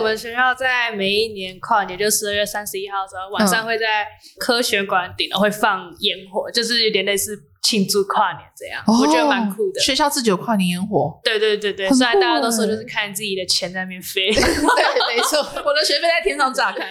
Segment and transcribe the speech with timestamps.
[0.00, 4.06] 我们学校在每一年跨年，就十二月三十一号的时候，晚上会在
[4.38, 9.80] 科学馆顶楼会放烟火，就是有点类似庆祝跨年这样，哦、我觉得蛮酷的。
[9.80, 14.42] 学校自己有跨年烟火，对对对对，虽然大家都说就是看自己的钱在那边飞， 对，
[15.14, 16.90] 没错， 我的学费在天上炸开。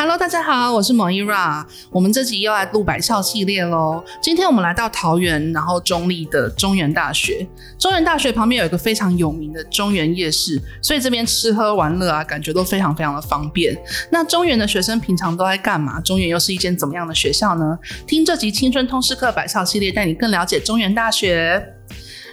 [0.00, 1.62] Hello，大家好，我是 Moira。
[1.90, 4.02] 我们这集又来录百校系列喽。
[4.22, 7.46] 今天我们来到桃园，然后中坜的中原大学。
[7.78, 13.76] 中原大学旁边有一个非常有名的中原夜市，所以这边吃喝玩乐啊，感觉都非常非常的方便。
[14.10, 16.00] 那中原的学生平常都在干嘛？
[16.00, 17.78] 中原又是一间怎么样的学校呢？
[18.06, 21.62] 听这集青春通识课百校系列，带你更了解中原大学。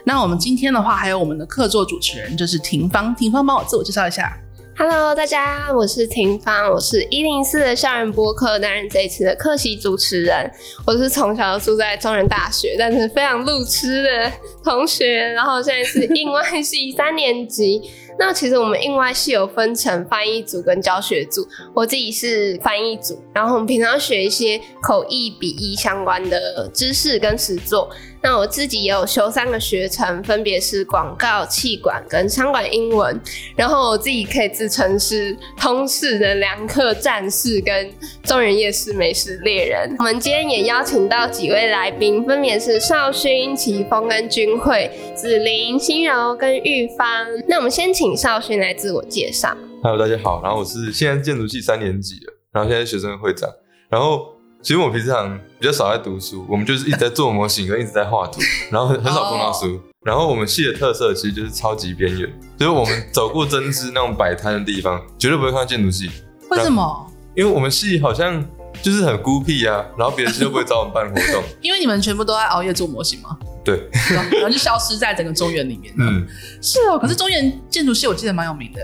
[0.05, 3.13] 那我们今天的话，还有我们的客座主持人，就是廷芳。
[3.13, 4.31] 廷芳，帮我自我介绍一下。
[4.79, 10.51] Hello，大家，我是婷芳，我是一零四的校园播客，担任这一次的客席主持人。
[10.85, 14.31] 我是从小住在中原大学，但是非常路痴的
[14.63, 17.81] 同学，然后现在是应外系 三年级。
[18.19, 27.89] 那其实我们应外系有分成翻译组跟教学组，我自己是翻译组，然后我们平常学一些口译、笔译相关的知识跟实作。
[28.21, 33.19] 那我自己也有修三个学程，分别是广告、气管跟商管英文。
[33.55, 37.89] 然后我自己可以自称是通识的良客战士跟
[38.23, 39.95] 众人夜市美食猎人。
[39.99, 47.27] 我们今天也邀请到几位来宾，分别是少勋、奇峰跟君慧、子琳、心柔跟玉芳。
[47.47, 49.55] 那我们先请少勋来自我介绍。
[49.83, 52.15] Hello，大家好，然后我是现在建筑系三年级，
[52.51, 53.49] 然后现在学生会长，
[53.89, 54.36] 然后。
[54.61, 58.41] 其实我平常比较少在读书，我们就是一直在做模型，跟一直在画图，
[58.71, 59.79] 然后很很少碰到书。
[60.03, 66.09] 然后我们系的特色其实就是超级边缘，就是我们走过针织那种摆摊的地方，绝对不会看到建筑系。
[66.49, 67.11] 为什么？
[67.35, 68.43] 因为我们系好像
[68.81, 71.43] 就是很孤僻啊，然后别的系都不会找我们办活动。
[71.61, 73.37] 因为你们全部都在熬夜做模型吗？
[73.63, 73.89] 对。
[74.11, 75.93] 然后就消失在整个中原里面。
[75.99, 76.25] 嗯，
[76.61, 76.97] 是哦。
[76.97, 78.81] 可是中原建筑系我记得蛮有名的。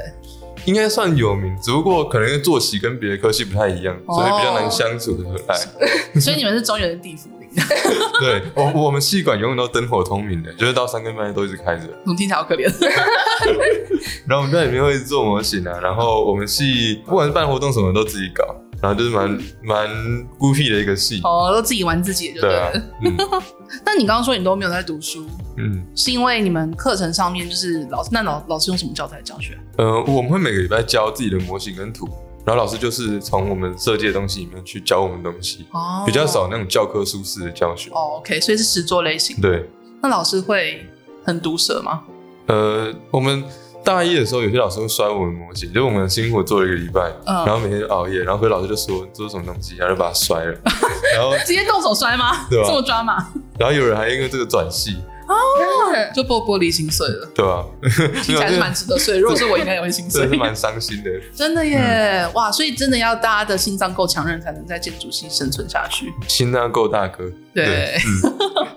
[0.66, 5.56] 应该算有名，只不过可能作息跟别的科系不太一样，哦、所以比较难相处的和爱。
[6.20, 7.50] 所以你们是中原的地府灵。
[8.20, 11.84] 对，我我们系馆永远都灯火通明的，就是到三更半夜都一直开着。
[12.06, 12.72] 我听起来好可怜。
[14.26, 18.56] 然后我们在里面会做模型啊，然后我们系不管是办活动什么都自己搞。
[18.84, 22.70] 然后就是蛮蛮孤僻的一个系哦，都自己玩自己的就对啊。
[23.02, 23.16] 嗯、
[23.82, 29.58] 但你刚刚说你都没有在读书，嗯，是因为你们课程上面就是老师，那老老师用什么教材教学？
[29.78, 32.10] 呃，我们会每个礼拜教自己的模型跟图，
[32.46, 37.90] 然后老师就是从我们设计的东西里面去教我们东西，哦，比较少那种教科书式的教学。
[37.92, 39.40] 哦，OK，所以是实作类型。
[39.40, 39.66] 对。
[40.02, 40.86] 那老师会
[41.24, 42.04] 很毒舌吗？
[42.48, 43.42] 呃，我们。
[43.84, 50.58] 大一的时候，有些老师会摔我们模型，就我们辛苦做了一个礼拜，嗯、然后每天就熬夜，然后回老师就说这是什么东西，然后就把它摔了，
[51.16, 52.48] 然后直接动手摔吗？
[52.50, 52.68] 对吧？
[52.68, 53.16] 这么抓马？
[53.60, 54.98] 然后有人还因为这个转系。
[55.28, 55.36] 哦，
[56.14, 57.64] 就玻玻璃心碎了，对啊，
[58.24, 59.18] 听起来是蛮值得碎。
[59.20, 61.10] 如果是我，应该也会心碎，是蛮伤心的。
[61.36, 62.52] 真的耶，嗯、哇！
[62.52, 66.14] 所以真的要大家的心脏够强韧，才能在建筑系生存下去。
[66.28, 67.24] 心脏够大哥，
[67.54, 67.66] 对。
[67.66, 68.34] 对嗯、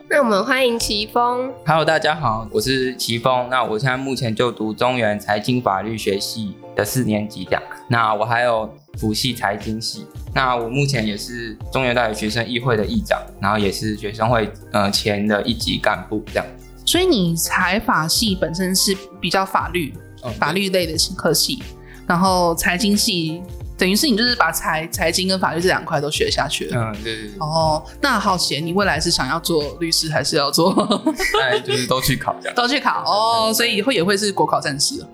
[0.09, 1.53] 那我们欢迎奇峰。
[1.67, 3.49] Hello，大家好，我是奇峰。
[3.51, 7.63] 那我现在目前就读中原财经法律学系的四年级这样。
[7.89, 10.07] 那我还有辅系财经系。
[10.35, 16.47] 那我目前也是中原大学学生议会的议长，然后也是学生会呃前的一级干部这样。
[16.85, 19.93] 所以你财法系本身是比较法律、
[20.23, 21.63] 嗯、法律类的科系，
[22.07, 23.43] 然后财经系
[23.77, 26.81] 等于是你就是把财财经跟法律这两块都学下去了。
[26.81, 27.33] 嗯，对对对。
[27.41, 30.71] 哦，那好奇你未来是想要做律师还是要做？
[31.43, 32.35] 哎，就是都去考。
[32.55, 35.05] 都去考哦，所以以后也会是国考战士。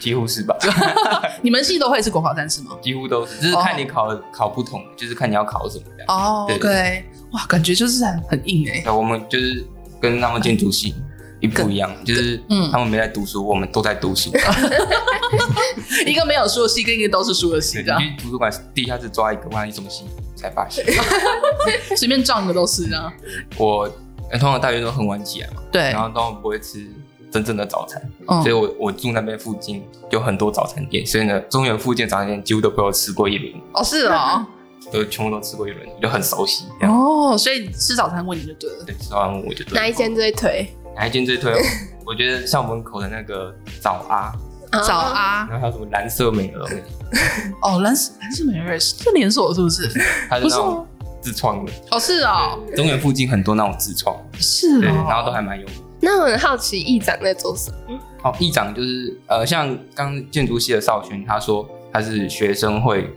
[0.00, 0.56] 几乎是吧？
[1.42, 2.76] 你们系都会是国考战士吗？
[2.82, 6.06] 几乎都是，就是看你考的考不同，就是看你要考什么这样。
[6.08, 8.90] 哦，OK，哇，感觉就是很很硬哎。
[8.90, 9.64] 我们就是
[10.00, 10.94] 跟他们建筑系
[11.40, 14.30] 一不一样，就是嗯，他们没在读书，我们都在读书。
[16.06, 18.00] 一个没有书的系，跟一个都是书的系，这样。
[18.18, 20.04] 图书馆地下室抓一个，万一什么系
[20.34, 20.84] 才发现，
[21.96, 23.12] 随便撞一个都是这样。
[23.56, 23.88] 我
[24.32, 26.90] 通常大学都很晚起来嘛，对，然后都不会吃。
[27.30, 33.52] 真正的早餐，嗯、所以我我住那边附近有很多早餐店，所以呢，中原附近早餐店几乎都被我吃过一轮。
[33.74, 34.46] 哦，是哦，
[34.92, 36.64] 都全部都吃过一轮，就很熟悉。
[36.82, 38.84] 哦，所以吃早餐问你就对了。
[38.86, 39.80] 对，吃早餐问我就对了。
[39.80, 40.66] 哪一间最推？
[40.96, 41.52] 哪一间最推？
[42.06, 44.32] 我觉得校门口的那个早阿，
[44.82, 46.66] 早啊，然后还有什么蓝色美鹅，
[47.60, 49.86] 哦，蓝色蓝色美瑞是连锁是不是？
[50.30, 50.86] 它是那种
[51.20, 51.72] 自创的。
[51.90, 52.58] 哦，是哦。
[52.74, 54.80] 中原附近很多那种自创，是。
[54.80, 55.76] 然后都还蛮有名。
[56.08, 58.00] 那我很好奇，议长在做什么？
[58.24, 63.10] 哦，议长就是呃，像刚建筑系的少勋，他说他是学生会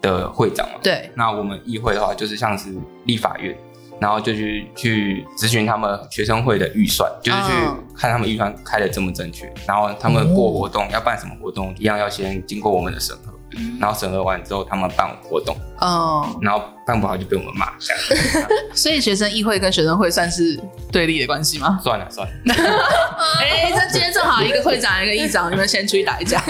[0.00, 0.78] 的会长嘛。
[0.82, 1.10] 对。
[1.14, 2.74] 那我们议会的话，就是像是
[3.04, 3.54] 立法院。
[4.00, 7.52] 然后就去去咨询他们学生会的预算，就是去
[7.96, 9.52] 看他们预算开的正不正确。
[9.66, 13.32] 然后他们过活动、哦、要办什么活动，一样要先经过我们的审核。
[13.80, 17.72] 然后审核完之后，他们办活动，嗯，然后办不好就被我们骂。
[18.74, 20.60] 所以学生议会跟学生会算是
[20.92, 21.80] 对立的关系吗？
[21.82, 22.34] 算了算了。
[23.40, 26.44] 哎，这今天正好一个会长一个议长，你们先出去打一架。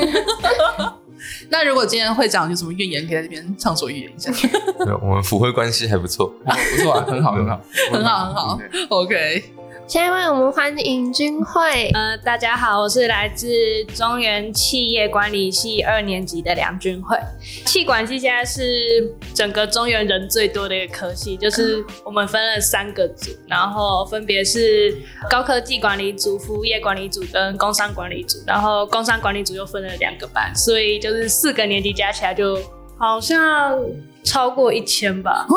[1.50, 4.30] 那如果今天会长有什么怨言，可以在这边畅所欲言一下。
[4.84, 7.60] 对，我们府会关系还不错， 不错啊，很好 很好，
[7.92, 8.58] 很好很好。
[8.90, 9.57] OK。
[9.88, 11.88] 下一位，我们欢迎君慧。
[11.94, 13.48] 呃，大家好，我是来自
[13.94, 17.16] 中原企业管理系二年级的梁君慧。
[17.64, 24.94] 企管系现在是整个中原人最多的一个科系，就是我们分了三个组，然后分别是
[25.30, 32.60] 高科技管理组、服务业管理组跟工商管理组，然后工商管理组又分了两个班，所以就是四个年级加起来就
[32.98, 33.78] 好像。
[34.24, 35.46] 超过一千吧。
[35.48, 35.56] 哦，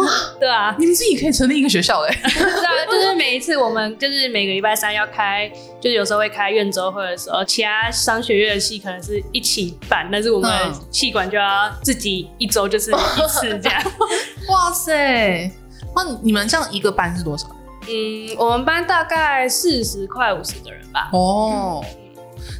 [0.00, 0.06] 哇，
[0.38, 2.14] 对啊，你们自己可以成立一个学校嘞。
[2.22, 5.50] 对啊，就是每一次我们就是每个礼拜三要开，
[5.80, 10.48] 就是有时候会开院周会的时候，其他商学院的系可能是一起办，但是我们
[10.92, 13.82] 系管就要自己一周就是一次这样。
[14.50, 15.50] 哇塞，
[15.96, 17.48] 那你们这样一个班是多少？
[17.88, 21.10] 嗯，我们班大概四十快五十个人吧。
[21.12, 21.84] 哦，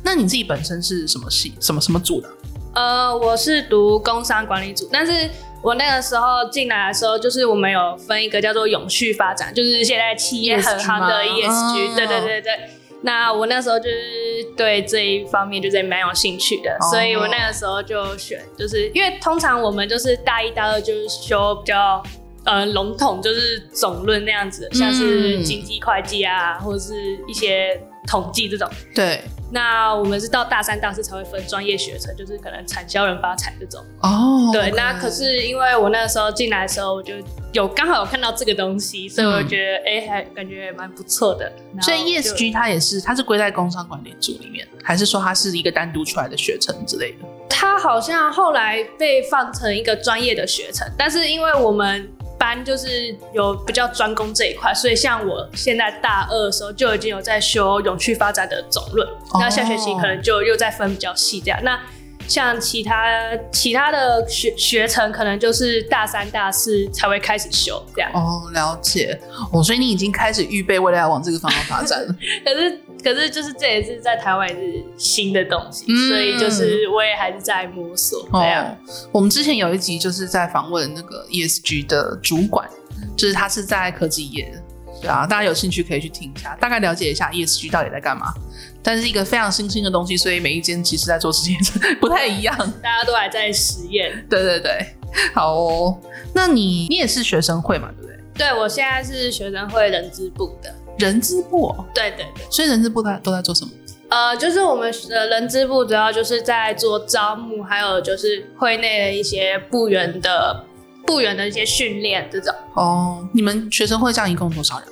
[0.02, 1.54] 那你自己本身是什么系？
[1.60, 2.28] 什么什么组的？
[2.76, 5.30] 呃，我是读工商管理组，但是
[5.62, 12.52] 我那个时候进来的时候，就是我们有分一个叫做永续发展，就是现在企业很夯的 ESG，对对对对。
[13.00, 22.02] 那我那时候就是对这一方面就是蛮有兴趣的，所以我那个时候就选，就是因为通常我们就是大一、大二就是修比较
[22.44, 26.92] 呃笼统，就是总论那样子，像是经济会计啊，或者是
[27.26, 28.68] 一些统计这种。
[28.94, 29.22] 对。
[29.50, 33.84] 那我们是到大三、大四才会分专业学程，就是可能产销人发财这种。
[34.00, 34.70] 哦，对。
[34.72, 37.14] 那可是因为我那个时候进来的时候，我就
[37.52, 41.50] 有刚好有看到这个东西，所以我觉得哎、嗯欸，还感觉蛮不错的。
[41.80, 47.18] 所以 ESG 它也是，它是归在工商管理组里面，还是说它是一个单独出来的学程之类的？
[47.48, 52.08] 它好像后来被放成一个专业的学程，但是因为我们。
[52.38, 59.50] 班就是有比较专攻这一块，所以像我现在大二的时候就已经有在修永续发展的总论，那、oh.
[59.50, 61.58] 下学期可能就又再分比较细这样。
[61.62, 61.78] 那
[62.28, 63.06] 像其他
[63.52, 68.10] 其他的学学程，可能就是大三、大四才会开始修这样。
[68.12, 69.16] 哦，oh, 了解。
[69.52, 72.12] 哦，所以你已经开始预备未来要往这个方向发展了。
[72.44, 78.64] 可是，可是就是这也是在台湾也是新的东西，嗯、所以就是我也还是在摸索这样。
[78.66, 82.68] Oh, 我们之前有一集就是在访问那个 ESG 的主管，
[83.16, 84.60] 就是他是在科技业的。
[85.00, 88.34] 对啊，大家有兴趣可以去听一下，大概了解一下 ESG 到底在干嘛。
[88.82, 91.56] 但是一个非常新兴的东西，所以每一间其实在做事情
[92.00, 94.10] 不太一样，大家都还在实验。
[94.28, 94.84] 对对对，
[95.32, 95.96] 好哦。
[96.34, 97.88] 那你你也是学生会嘛？
[97.96, 98.16] 对不对？
[98.36, 100.74] 对，我现在是学生会人资部的。
[100.98, 101.84] 人资部哦？
[101.94, 102.44] 对对对。
[102.50, 103.70] 所以人资部在都在做什么？
[104.08, 110.64] 呃，就是我们的人资部主要就是在做招募，还有就是会内的一些部员的。
[111.06, 114.88] 部员的一些训练这种哦，你们学生会这样一共多少人？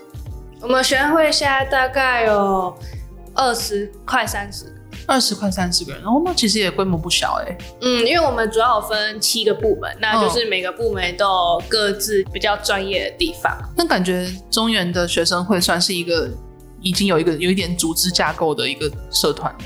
[0.61, 2.73] 我们学生会现在大概有
[3.35, 4.74] 二十快三十，
[5.07, 7.57] 二十快三十个人，哦，那其实也规模不小哎。
[7.81, 13.53] 嗯，因为我们主要有分七个部门，那就是每个部门都有各自比较专业的地方。
[13.53, 16.29] 哦，那感觉中原的学生会算是一个
[16.81, 19.59] 已经有一个有一点组织架构的一个社团了。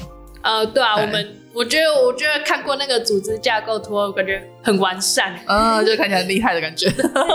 [0.43, 1.35] 呃，对啊，对我们。
[1.55, 6.89] 我觉得，我觉得看过那个组织架构图，我感觉很完善，嗯， 就看起来很厉害的感觉。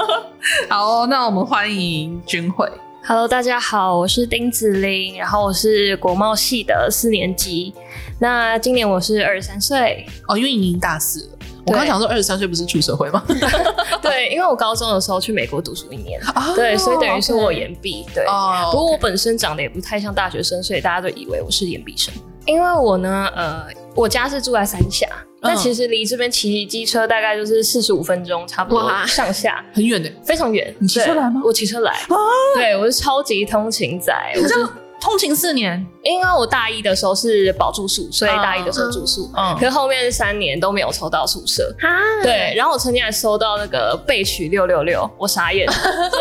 [0.70, 2.66] 好哦，那我们欢迎君慧。
[3.06, 7.74] Hello，大家好，我是丁子玲，然后我是国贸系的四年级。
[8.24, 11.38] 那今年我是二十三岁哦，因为你已经大四了。
[11.66, 13.22] 我刚想说二十三岁不是出社会吗？
[14.02, 18.06] 对，因为我高中的时候去美国读书一年，哦、对，所以等于是我延毕。
[18.16, 22.14] 对，哦、不过我本身长得也不太像大学生，所以大家都以为我是延毕生。
[22.46, 23.66] 因为我呢，呃。
[23.96, 25.08] 我家是住在三峡，
[25.40, 30.74] 那、嗯、其实离这边骑机车大概就是四十五分钟，差不多上下，很远的，非常远。
[30.80, 31.40] 你骑车来吗？
[31.46, 32.18] 我骑车来，啊、
[32.56, 34.12] 对，我是超级通勤仔。
[34.36, 34.68] 我是
[35.04, 41.76] 通勤四年，因为我大一的时候是保住宿，所以大一的时候住宿，嗯，可是后面三年都没有抽到宿舍，
[42.24, 45.74] 对，然后我曾经还收到那个被取六六六，我傻眼， 就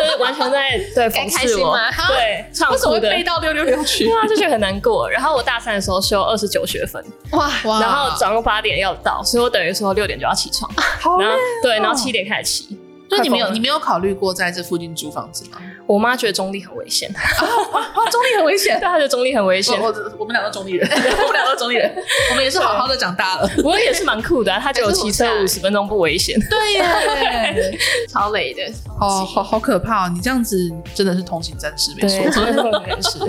[0.03, 1.77] 是完全在对讽刺我，
[2.09, 3.09] 对，唱哭的。
[3.09, 5.09] 背到六六六去，对啊，就觉得很难过。
[5.09, 7.49] 然后我大三的时候修二十九学分，哇。
[7.63, 10.69] 哇，然后早上八点要到，所以我等于说六点就要起床，
[11.17, 12.77] 然后对，然后七点开始骑。
[13.15, 15.57] 所以你没有，你没有考虑过在这附近租房子吗？
[15.85, 19.79] 我妈觉得中立很危险， 中立很危险，对，她觉得中立很危险。
[19.79, 21.93] 我我们两个中立人， 我们两个中立人，
[22.31, 23.49] 我们也是好好的长大了。
[23.63, 26.39] 我也是蛮酷的，她觉得我骑车五十分钟不危险。
[26.49, 27.77] 对耶，
[28.09, 28.63] 超累的，
[28.99, 30.07] 哦，好好可怕！
[30.07, 33.19] 你这样子真的是通行战士，没错，真的通勤战士。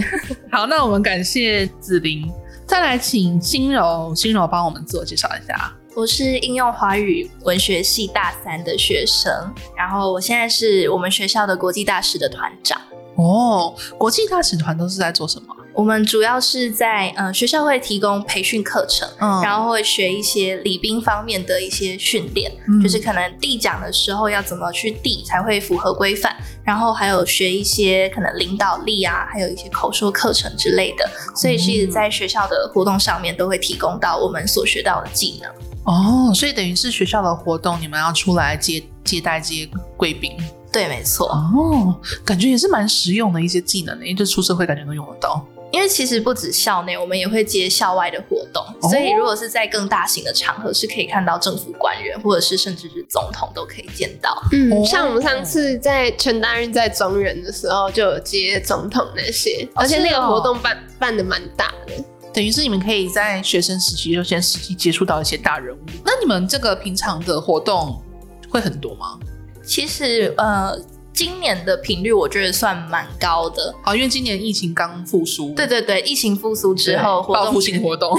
[0.51, 2.31] 好，那我们感谢子琳，
[2.67, 5.73] 再来请心柔，心柔帮我们自我介绍一下。
[5.97, 9.31] 我是应用华语文学系大三的学生，
[9.77, 12.81] 然后我现在是我们学校的国际大使的团长。
[13.15, 15.55] 哦，国际大使团都是在做什么？
[15.75, 35.51] 我们主要是在呃学校会提供培训课程，嗯，然后会学一些礼宾方面的一些训练，嗯，就是可能递奖的时候要怎么去递才会符合规范，然后还有学一些可能领导力啊，还有一些口说课程之类的，所以其实在学校的活动上面都会提供到我们所学到的技能。
[35.85, 40.37] 哦，所以等于是学校的活动，你们要出来接接待这些贵宾？
[40.73, 41.29] 对，没错。
[41.29, 45.45] 哦，感觉也是蛮实用的一些技能的，因为这出社会感觉都用得到。
[45.75, 54.41] 因为其实不止校内，我们也会接校外的活动，哦、所以如果是在更大型的场合，是可以看到政府官员，或者是甚至是总统都可以见到。
[54.53, 61.95] 嗯，哦、像我们上次在全大运在中原的时候，就有接总统那些，而且那个活动办、哦、办的蛮大的。
[62.33, 65.81] 等于是你们可以在学生时期就先实际接触到一些大人物。
[66.05, 68.01] 那你们这个平常的活动
[68.49, 69.19] 会很多吗？
[69.65, 70.79] 其实，呃。
[71.15, 75.55] 今年的频率我觉得算蛮高的，哦，因为今年疫情刚复苏。
[75.55, 78.13] 对对对，疫情复苏之后，报复性活动，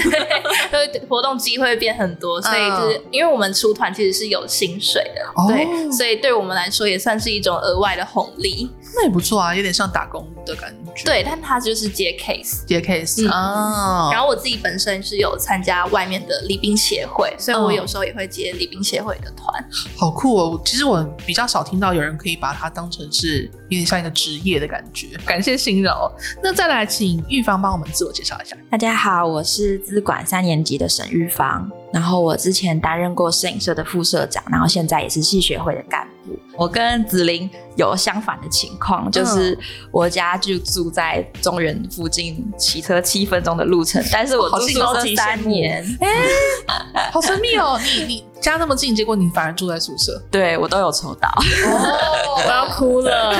[0.72, 8.70] 对，活动机会变很多，所以就是因为我们出团其实是有薪水的，哦、对，所以对我们来说也算是一种额外的红利。
[8.96, 11.04] 那也不错啊，有点像打工的感觉。
[11.04, 14.12] 对，但他就是接 case，接 case 啊、嗯。
[14.12, 19.46] 然后我自己本身是有参加外面的礼宾协会，所以我有时候也会接礼宾协会的团。
[19.96, 20.62] 好酷哦！
[20.64, 25.08] 其实我比较少听到有人可以把它当成是有点像一个职业的感觉。
[25.26, 26.10] 感谢心柔。
[26.42, 28.56] 那再来请玉芳帮我们自我介绍一下。
[28.70, 31.70] 大家好，我是资管三年级的沈玉芳。
[31.92, 36.36] 然后我之前担任过摄影社的副社长，然后现在也是系学会的干部。
[36.56, 39.56] 我跟子琳有相反的情况，就是
[39.90, 47.78] 我家就住在中原附近，骑车七分钟的路程，但是我住宿舍三年，哎，好神秘哦！
[47.84, 50.20] 你你家那么近，结果你反而住在宿舍？
[50.30, 53.34] 对，我都有抽到，哦，我要哭了。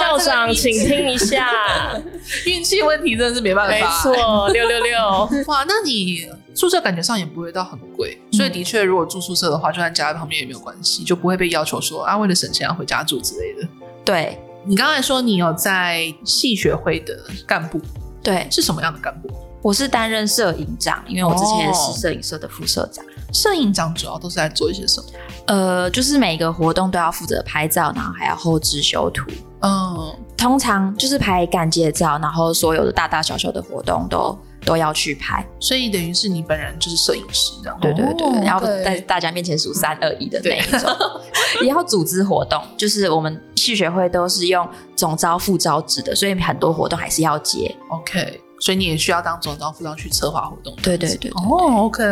[0.00, 1.50] 校长，请听一下，
[2.46, 3.72] 运气问题真的是没办法。
[3.72, 4.98] 没错，六六六。
[5.46, 6.26] 哇，那你
[6.58, 13.68] 宿舍感觉上也不会到很贵，嗯、所以的确，如果住宿舍的话，就算家在旁边也没有关系，就不会被要求说啊，为了省钱要回家住之类的。
[14.04, 14.36] 对，
[14.66, 17.80] 你刚才说你有在系学会的干部，
[18.24, 19.30] 对，是什么样的干部？
[19.62, 23.04] 我是担任摄影长，因为我之前是摄影社的副社长。
[23.32, 25.06] 摄、哦、影长主要都是在做一些什么？
[25.46, 29.30] 呃，就是每个活动都要负责拍照，然后还要后置修图。
[29.60, 37.78] 嗯，通常就是拍感谢照，然后所有的大大小小的活动都都要去拍，所以等于是你本人就是摄影师这样。
[37.80, 40.90] 对对对，然后在大家面前数三二一的那一种，
[41.62, 47.74] 也要组织活动，就是我们系学会都是用总招副招制的，所以很多活动还是要接。
[47.88, 48.40] OK。
[48.60, 50.74] 所以你也需要当总招副招去策划活动。
[50.82, 51.30] 对对对，对。
[51.30, 52.02] 哦，OK。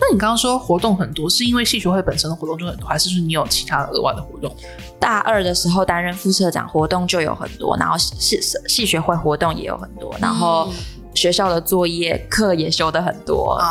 [0.00, 4.56] 那你刚刚说活动很多，是因为系学会本身的活动就很多，还是说你有其他的额外的活动？
[4.98, 10.72] 大二的时候担任副社长，活动就有很多，然后系系学会活动也有很多，然后
[11.14, 13.66] 学校的作业课也修的很多啊。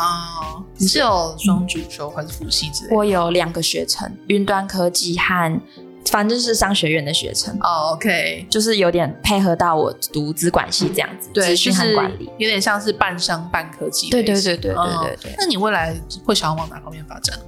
[0.76, 2.96] 你是有双主修还是辅系之类的？
[2.96, 5.60] 我有两个学程，云端科技和。
[6.06, 14.10] 反正就是商学院的学程哦、oh,，OK，就是有点配合到我读资管系这样子，对，资讯和管理，有点像是半商半科技。
[14.10, 15.34] 对对对对对对对，对。
[15.38, 15.94] 那你未来
[16.24, 17.38] 会想要往哪方面发展？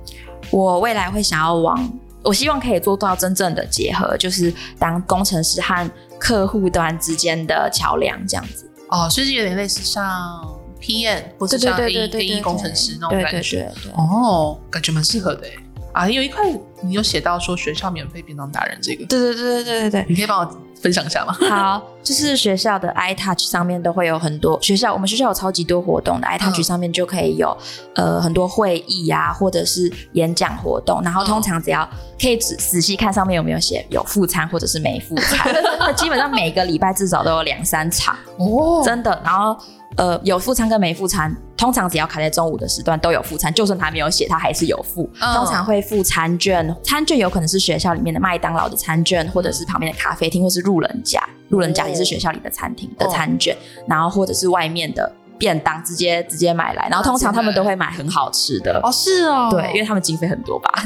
[0.52, 8.70] 我未来会想要往，我希望可以做到真正的结合，就是当工程师和客户端之间的桥梁这样子。
[8.94, 10.40] 哦、oh,，所以有点类似像
[10.80, 13.68] PM 或者像 AE AE 工程师那种感觉。
[13.92, 15.48] 哦，感觉蛮适合的
[15.94, 16.42] 啊，有一块
[16.82, 19.90] 你有写到说学校免费便当达人这个，对对对对对对。
[19.90, 21.32] 对，你可以帮我分享一下吗？
[21.48, 27.56] 好，就是学校的 iTouch 上面都会有很多学校，我们学校有超级多活动的，iTouch 上面就可以有
[27.94, 31.88] 呃很多会议呀、啊，或者是演讲活动，然后通常只要
[32.20, 39.56] 可以仔仔细看上面有没有写有副餐或者是没副餐， 那基本上每个礼拜至少都有两三场哦，真的，然后。
[39.96, 45.08] 呃，有副餐跟没副餐，通常只要卡在中午的时段都有副餐，就算他没有写，他还是有附。
[45.20, 45.36] Oh.
[45.36, 53.90] 通常会付餐券，餐券有可能是学校里面的麦当劳的餐券，或者是旁边的咖啡厅，或是路人甲，路人甲也是学校里的餐厅的餐券，oh.
[53.90, 55.12] 然后或者是外面的。
[55.38, 60.82] 便当直接直接买来，然后通常他们都会买很好吃的哦，是哦，对，因为他们经费很多吧，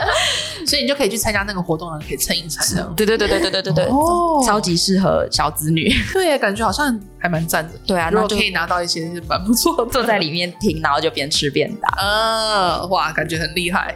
[0.66, 2.92] 所以你就可以去参加那个活动，可以蹭一蹭的。
[2.96, 5.92] 对对对对对对对对，哦，超级适合小子女。
[6.12, 7.72] 对，感觉好像还蛮赞的。
[7.86, 11.88] 对啊，然后可以拿到一些是蛮不错，坐在里面听，然后就边吃边打。
[11.98, 13.94] 呃，哇，感觉很厉害。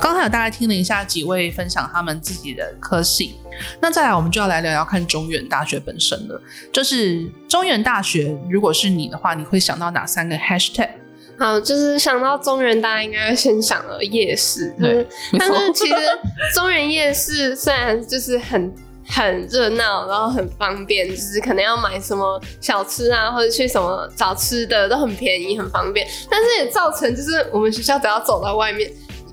[0.00, 3.34] 刚才有大概听了一下几位分享他们自己的科系，
[3.80, 6.40] 那再来我们就要来聊聊看中原大学本身了。
[6.72, 10.88] 就是中原大学，如果是你的话，你会想到哪三个 hashtag？
[11.38, 14.74] 好，就是想到中原，大家应该先想到夜市。
[14.80, 15.06] 对，
[15.38, 15.94] 但是其实
[16.54, 18.74] 中原夜市虽然就是很
[19.06, 26.06] 很热闹，然后很方便，就是可能要买什么小吃啊，或者去什么找吃的都很便宜，很方便。
[26.30, 28.90] 但是也造成就是我们学校只要走到外面。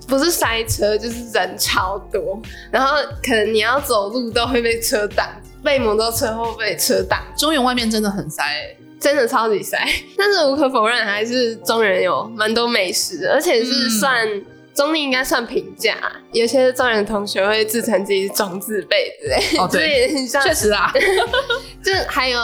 [0.08, 5.28] 不是塞车，就是人超多，然后可能你要走路都会被车挡，
[5.62, 7.22] 被摩托车或被车挡。
[7.36, 8.42] 中原外面真的很塞，
[8.98, 9.78] 真的超级塞。
[10.16, 15.94] 但是无可否认，还是中原有蛮多美食的，而且是算、嗯、中立应该算平价。
[16.32, 19.58] 有些中原同学会自称自己是中字辈之类。
[19.58, 20.90] 哦，对，确实啊。
[21.84, 22.40] 就还有，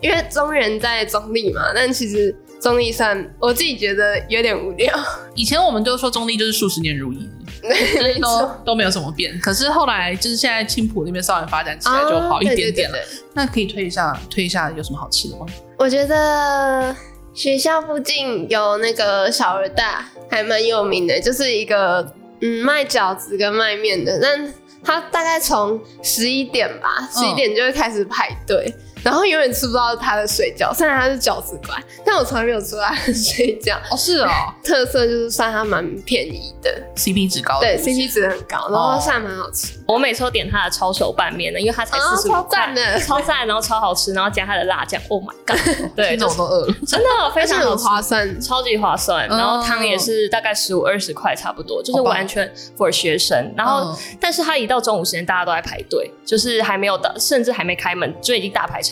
[0.00, 2.34] 因为中原在中立嘛，但其实。
[2.60, 4.92] 中立算我自己觉得有点无聊。
[5.34, 7.28] 以前我们都说中立就是数十年如一，
[8.20, 9.38] 都都没有什么变。
[9.40, 12.98] 可是后来就是现在青浦那边稍微发展起来就好一点点了。
[13.34, 15.46] 那可以推一下，推一下有什么好吃的吗？
[15.78, 16.94] 我觉得
[17.34, 24.18] 学校附近有那个小儿大，还蛮有名的，就是一个嗯卖饺子跟卖面的。
[24.20, 28.64] 但他大概从十一点吧，十一点就会开始排队。
[28.66, 33.76] 嗯然后永远吃不到他的水饺，虽然他是饺子馆，但我从来没有吃过他的水饺。
[33.90, 34.28] 哦，是哦，
[34.64, 37.60] 特色就是算它蛮便宜的，CP 值高。
[37.60, 39.78] 对，CP 值很高，然后算蛮好吃。
[39.86, 45.56] 我每次都点他的抄手拌面呢，因为它才四十五块，超赞的，超赞，然后超好吃，然后加他的辣酱，Oh my god！
[45.94, 49.28] 对，这种都饿了，真的非常很划算，超级划算。
[49.28, 53.54] 然后汤也是大概十五二十块差不多，就是完全 for 学生。
[53.56, 58.82] 然后，但是他一到中午时间，大家都在排队，就是还没有到，甚至还没开门就已经大排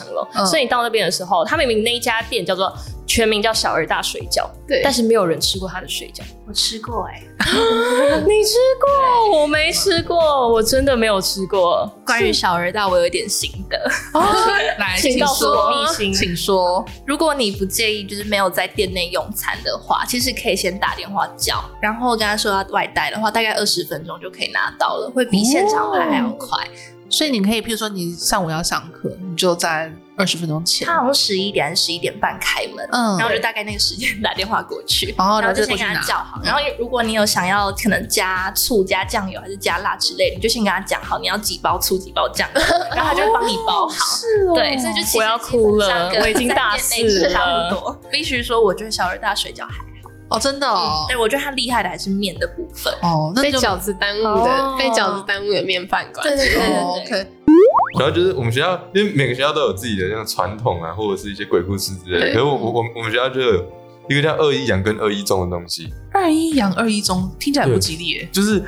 [0.46, 0.84] 所以你到。
[0.84, 2.70] 那边的时候，他明明那一家店叫做
[3.06, 6.20] 全名叫小儿大水饺，对，但是没有人吃过他的水饺。
[6.46, 9.40] 我吃过哎、欸， 你吃过？
[9.40, 11.90] 我没吃过，我真的没有吃过。
[12.04, 13.78] 关于小儿大，我有点心得，
[14.78, 16.84] 来，请告诉我秘辛，请说。
[17.06, 26.62] 如果你不介意，就是没有在店内用餐的话，其实可以先打电话叫，然后跟他说要外带的话，大概二十分钟就可以拿到了，会比现场还还要快。
[26.62, 26.70] 哦、
[27.08, 29.92] 所以你可以，譬如说你上午要上课，你就在。
[30.16, 36.40] 二十分钟前，他好像十一点还是十一点半开门，嗯，然后就大概那个时间 打电话过去，哦、然后就先跟他叫好。
[36.44, 42.48] 然后如果你有想要可能加醋、加酱油还是加辣之类的，你就先跟他讲好，你要几包醋、几包酱，
[42.94, 43.92] 然后他就会帮你包好。
[43.92, 48.00] 是哦，对，所以就我要哭了，我已经大四了，差不多。
[48.08, 49.84] 必须说，我觉得小儿大水饺还好
[50.30, 51.04] 哦，真的哦。
[51.08, 56.26] 对，我觉得他厉害的还是面的部分哦，被饺子耽误的，被饺子耽误的面饭馆。
[56.26, 57.26] 对对对对。
[57.98, 62.26] 然后就是我们学校，因为每个学校都有自己的那种传统啊，或者是一些鬼故事之类的。
[62.32, 63.64] 可是我我我我们学校就有
[64.08, 65.88] 一个叫二一阳跟二一中的东西。
[66.12, 68.28] 二一阳二一中听起来不吉利耶。
[68.32, 68.60] 就是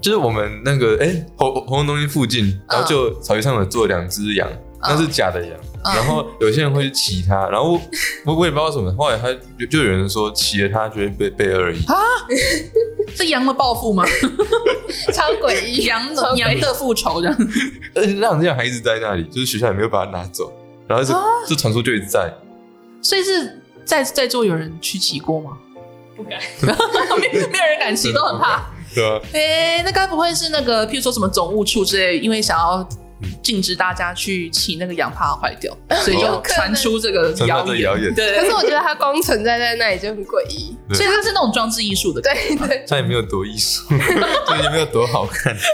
[0.00, 4.48] 就是我们那个哎红红东西附近，然后就草地上有做两只羊，
[4.82, 5.56] 那、uh, 是假的羊。
[5.82, 7.80] Uh, 然后有些人会去骑它，然后
[8.26, 9.28] 我我也不知道什么，后来他
[9.64, 11.96] 就有人说骑了它就会被被二一啊。
[13.16, 14.04] 是羊的报复吗？
[15.14, 17.36] 超诡异， 羊羊的复仇这样，
[17.94, 20.52] 而且让这样还一直在那里，就是学校也没有把它拿走，
[20.86, 21.14] 然后这
[21.48, 22.30] 这传说就一直在。
[23.00, 25.56] 所以是在在座有人去骑过吗？
[26.14, 28.70] 不敢，没没有人敢骑，都很怕。
[28.94, 29.18] 对啊。
[29.32, 32.86] 哎，那该不会是那个，譬如说什么总务处之类，因为想要。
[33.42, 38.14] 禁止大家去骑那个羊，怕坏掉， 所以就传出这个谣言。
[38.14, 42.20] 对，可是我觉得它光存在在那里就很诡异，所以它是那种装置艺术的。
[42.20, 45.56] 对对，它也没有多艺术， 对，也没有多好看。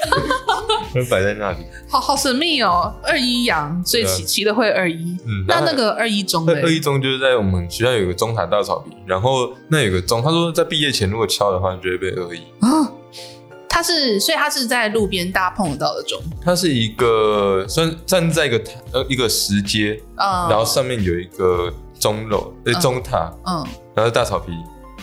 [1.10, 1.58] 摆在那里，
[1.90, 2.90] 好好神秘哦。
[3.02, 5.16] 二一羊，所以骑骑的会二一。
[5.26, 12.38] 嗯，那那个二一中，二一中就是在我们学校有个中塔大草坪，然后那有个钟，他说在毕业前如果敲的话，就会被二一。
[12.60, 12.90] 啊，
[13.76, 16.18] 他是，所以它是在路边大家碰得到的钟。
[16.40, 18.58] 它是一个算站在一个
[18.92, 24.54] 呃一个石阶，嗯，然后上面有一个钟楼，呃钟塔，嗯，然后大草坪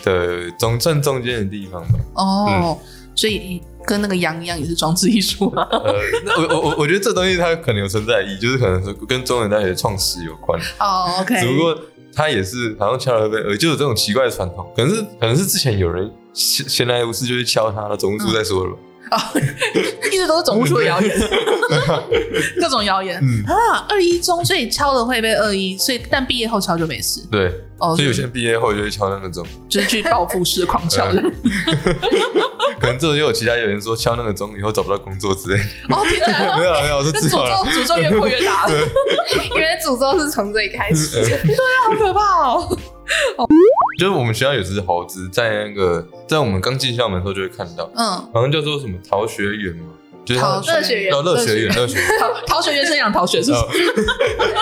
[0.04, 2.00] 的中正中间的地方吧。
[2.16, 2.78] 哦，嗯、
[3.16, 3.62] 所以。
[3.86, 5.68] 跟那个羊一样，也是装置艺术吗？
[5.70, 5.94] 呃，
[6.38, 10.58] 我我我我觉得这东西它可能有存在意义，就是可能是跟中原大学创始有关。
[10.80, 11.38] 哦，OK。
[11.42, 11.78] 只不过
[12.16, 18.78] 它也是好像敲了会被，就有这种奇怪的传统，可能是可能是之前有人闲闲来无事就去敲它了，总务处再说了吧。
[19.10, 19.40] 啊、哦，
[20.12, 21.16] 一直都是总务处的谣言，
[22.60, 23.20] 各种谣言。
[23.22, 27.22] 嗯啊，二一中，所以敲了会被二一，所以但毕业后敲就没事。
[27.30, 31.22] 对，哦，所以有些人毕业后就会敲那个钟，就是去报复式狂敲的。
[32.80, 35.62] 可能这又有其他有人说敲那个钟以后找不到工作之类。
[35.90, 36.58] 哦，天哪！
[36.58, 38.68] 没有没有，我是诅咒诅咒越扩越大。
[38.70, 41.22] 因为诅咒是从这里开始。
[41.22, 42.78] 对啊，好可怕哦。
[44.00, 49.88] 就是我们学校有只猴子，在那个在我们刚进校门的时候就会看到，嗯，好像叫做什么逃学园嘛，
[50.26, 52.08] 就是乐学园，乐学园，乐学园，
[52.48, 53.64] 逃学园是养逃学是不是？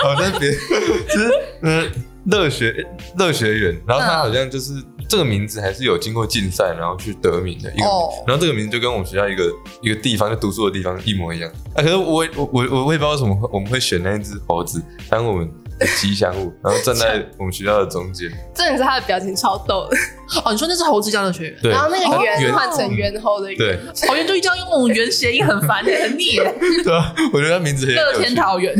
[0.02, 1.90] 好像别，就是嗯，
[2.26, 2.86] 乐学
[3.18, 4.72] 乐学园，然后他好像就是。
[5.08, 7.84] 这个名字还是有经过竞赛，然后去得名的一个。
[7.84, 8.14] Oh.
[8.26, 9.52] 然后这个名字就跟我们学校一个
[9.82, 11.50] 一个地方就读书的地方一模一样。
[11.74, 15.61] 啊，可是我我我我也不知道为什么我们会选那一只猴子当我们的
[16.00, 18.30] 吉祥物，然后站在我们学校的中间。
[18.54, 19.96] 这也是他的表情超逗的。
[20.44, 21.56] 哦，你说那是猴子教的学员？
[21.62, 21.70] 对。
[21.70, 23.58] 然后那个圆换成猿猴的猿。
[23.58, 23.78] 对。
[24.06, 26.36] 桃园就一定要用那种圆谐音，很烦的，很腻。
[26.84, 28.74] 对啊，我觉得他名字很乐天桃园。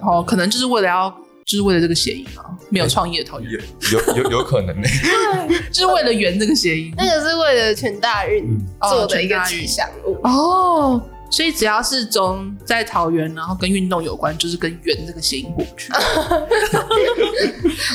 [0.00, 1.14] 哦，可能就是为了要。
[1.46, 4.88] 就是为了这个谐音啊，没有创意的桃园，有有有可能呢，
[5.72, 8.56] 就是为了圆这个谐音，那个是为了全大运
[8.88, 15.92] 做的一个吉祥物哦，所以只要是中在桃园，然后跟运动有关，就是跟圆这个谐音过不去。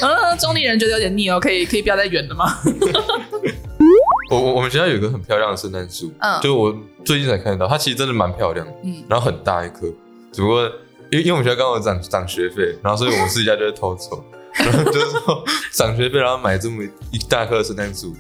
[0.02, 2.58] 嗯，中坜人觉得有点腻哦，可以可以不要再圆了吗？
[4.32, 9.82] 我我我们学校有一个很漂亮的圣诞树，嗯，就我最近才看到，它其实真的蛮漂亮的，嗯，然后很大一棵，
[10.32, 10.72] 只不过。
[11.12, 18.12] 因为因为我们学校刚好涨涨学费，然后所以我们私底下就会偷走，然 后就是说涨学费，然后买这么一大棵圣诞树，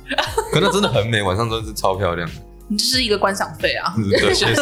[0.53, 2.35] 可那真的很美，晚上真的是超漂亮的。
[2.67, 4.55] 你这是一个观赏费啊，对，确实。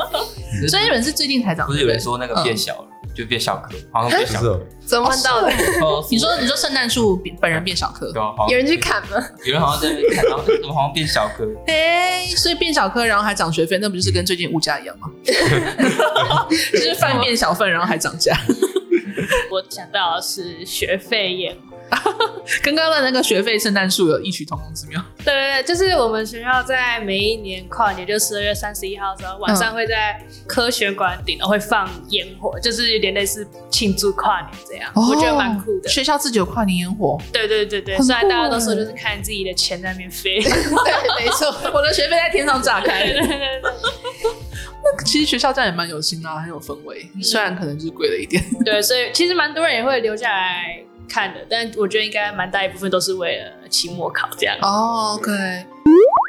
[0.68, 2.86] 所以你们是最近才涨，不是有人说那个变小了？
[2.88, 5.52] 嗯就变小颗，好像变小了，怎么办到的？
[6.10, 8.10] 你说你说圣诞树本人变小颗，
[8.48, 9.22] 有人去砍吗？
[9.44, 11.46] 有人好像在那边砍，然后怎么好像变小颗？
[11.68, 15.10] 哎，所以变小颗，然后还涨学费，那不就是跟最近物价一样吗？
[16.72, 18.34] 就是饭变小份，然后还涨价。
[19.50, 21.54] 我想到的是学费耶。
[22.62, 25.02] 跟 刚刚的那个学费圣诞树有异曲同工之妙。
[25.24, 34.90] 对对对，就是我们学校在每一年跨年，就十二月三十一号的时候，晚上会在科学馆顶楼会放烟火，就是有点类似庆祝跨年这样。
[34.94, 35.88] 哦、我觉得蛮酷的。
[35.88, 37.20] 学校自己有跨年烟火？
[37.32, 40.40] 对对对对，虽然大家都说就是看自己的钱在那边飞。
[40.40, 43.04] 对，没错， 我的学费在天上炸开。
[43.04, 43.60] 对对对对。
[44.84, 48.42] 那其实学校这样也蛮有心啊，很有氛围，嗯、虽然可能就是贵了一点。
[48.64, 50.82] 对，所以其实蛮多人也会留下来。
[51.08, 54.56] 看的，但我觉得应该蛮大一部分都是为了期末考这样。
[54.62, 55.30] 哦，OK。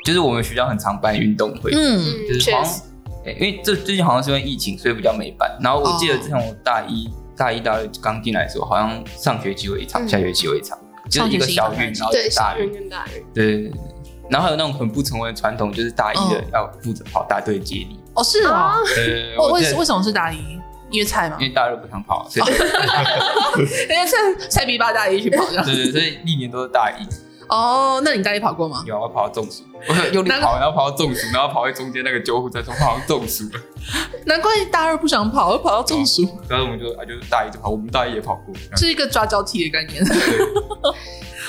[0.06, 2.82] 就是我们学校很常办运动会，嗯，就是好像，
[3.26, 5.50] 因为这最近好像是因为疫情，所以比较没办。
[5.62, 10.78] 然后我记得之前我大一、大一、大二刚进来的时候，好像上学期有一场，下学期有一场，
[11.10, 13.24] 就是一个小运，然后大运跟大运。
[13.34, 13.72] 对，
[14.30, 17.98] 然后还有那种很不成文的传统，就是大一的要负责跑大队接力。
[18.16, 18.76] 哦，是啊。
[19.38, 20.60] 我为为什么是大一？
[20.94, 22.46] 因为菜嘛，因为大二不想跑，所以
[23.90, 24.18] 人家菜
[24.50, 25.66] 菜比八大一去跑这样。
[25.66, 27.04] 对对，所以历年都是大一。
[27.50, 28.84] 哦，那你大一跑过吗？
[28.86, 33.60] 有，我跑到中暑，我用力跑，然后跑到中暑，然后跑回中间那个救护车，说跑到中暑了。
[34.26, 36.24] 难怪大二不想跑，会跑到中暑。
[36.48, 40.04] 然后我们就啊，就是大一就跑，我们大一也跑过，是一个抓交替的概念。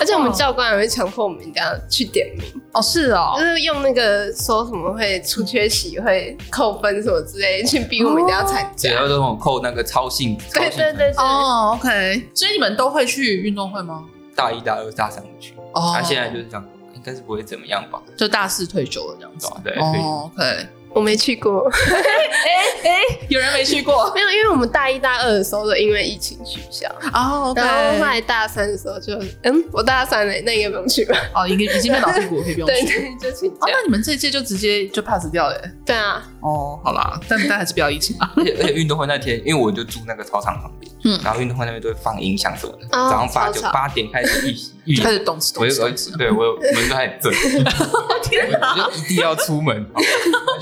[0.01, 8.91] 而且我们教官也会强迫我们一定要去点名哦，是哦，就是用那个说什么会出缺席会扣分什么之类，去逼我们一定要参加。
[8.91, 12.29] 然后这种扣那个超性，对对对哦，OK。
[12.35, 14.03] 所以你们都会去运动会吗？
[14.35, 15.55] 大一、大二、大三不去。
[15.75, 18.01] 哦，他现在就是这样，应该是不会怎么样吧？
[18.17, 19.49] 就大四退休了这样子。
[19.63, 20.67] 对，OK。
[20.95, 24.11] 我没去过， 哎哎，有人没去过？
[24.15, 31.19] 没有，因为我们大一大二的时候就因为疫情取消，哦，然后后来大三的时候就，嗯，我大三了，那应该不用去吧？
[31.35, 33.57] 哦，已经已经被老屁股，可以不用去，对对，就请假。
[33.63, 35.61] 哦，那你们这一届就直接就 pass 掉了？
[35.85, 36.31] 对啊。
[36.45, 38.31] 哦，好啦，但但还是不要疫情啊。
[38.37, 44.55] 而且而且运动会那天，因为我就住那个操场旁边，嗯，然后运动会那边都会放音响什么的，早上八九八点开始
[44.85, 47.33] 预开始动词动词，我就对我门都还震，
[48.23, 49.87] 天哪，就一定要出门。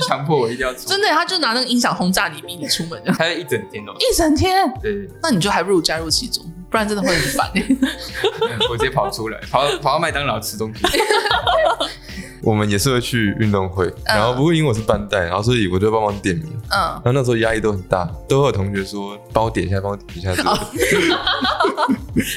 [0.07, 0.87] 强迫我一定要出。
[0.87, 3.03] 真的，他就拿那个音响轰炸你，逼你出门。
[3.19, 4.73] 他就一整天都，一整天。
[4.81, 7.51] 对，那你就还不如加入其中，不然真的会很烦。
[8.71, 10.81] 我直接跑出来，跑跑到麦当劳吃东西。
[12.43, 16.47] 我们也是会去运动会，然后不过因为我是班代，然后所以我就帮忙点名。
[16.71, 20.33] 嗯，然后那时候压力都很大，都会有同学说帮我点一下，帮我点一下。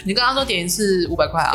[0.05, 1.51] 你刚刚说点一次五百块啊？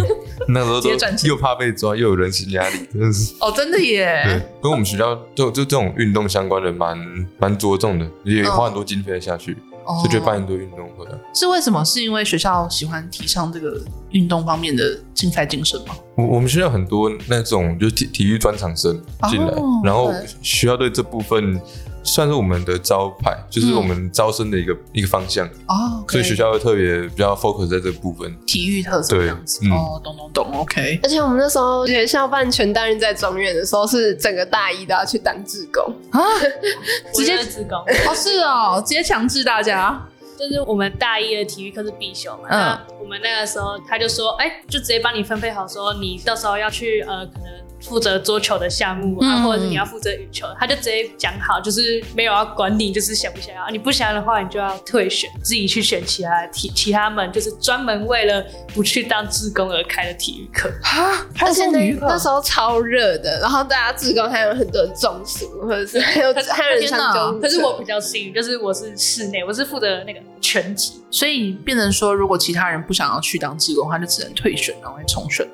[0.48, 0.90] 那时候都
[1.24, 3.34] 又怕被抓，又有人情压力，真的是。
[3.40, 4.22] 哦，真的耶。
[4.24, 6.98] 对，不过我们学校就就这种运动相关的蛮
[7.38, 9.56] 蛮着重的，也花很多经费下去。
[9.86, 11.84] 所以就办很多运动会，是为什么？
[11.84, 13.78] 是因为学校喜欢提倡这个
[14.12, 15.94] 运动方面的竞赛精神吗？
[16.16, 21.60] 我我们学校很多那种就是体体育专长生进来，哦、然后学校对这部分。
[22.06, 25.46] 算是我们的招牌，就是我们招生的一个、嗯、一个方向。
[25.66, 29.60] 哦，所以学校会特别比较 focus 在这个部分，体育特色这样子。
[29.60, 31.00] 对嗯、哦，懂懂懂，OK。
[31.02, 35.82] 而且我们那时候学校办全大运在中院的时候，是整个大一都要去当志工。
[36.10, 36.20] 啊，
[37.14, 37.78] 直接志工。
[37.78, 39.98] 哦，是哦，直接强制大家，
[40.38, 47.63] 就是我们大一的体育课是必修嘛，嗯，那我们那个时候他就说，哎、欸，就直接帮你分配好，说你到时候要去呃，可能。
[47.84, 53.68] 负责桌球的项目啊，或者是你要负责羽球，他就直接讲好，就是没有要管你，就是想不想要。
[53.70, 58.44] 你不想要的话，你就要退选，自己去选其他的体其他门，就是专门为了
[58.74, 61.26] 不去当志工而开的体育课啊。
[61.40, 67.40] 而且那那时候超热的，然后大家志工还有很多人中暑，或者是还有还有人上救护车。
[67.40, 75.46] 可是我比较幸运，就是我是室内，我是负责那个拳击，所以变成说，如果其他人不想要去当志工，他就只能退选，然后重选。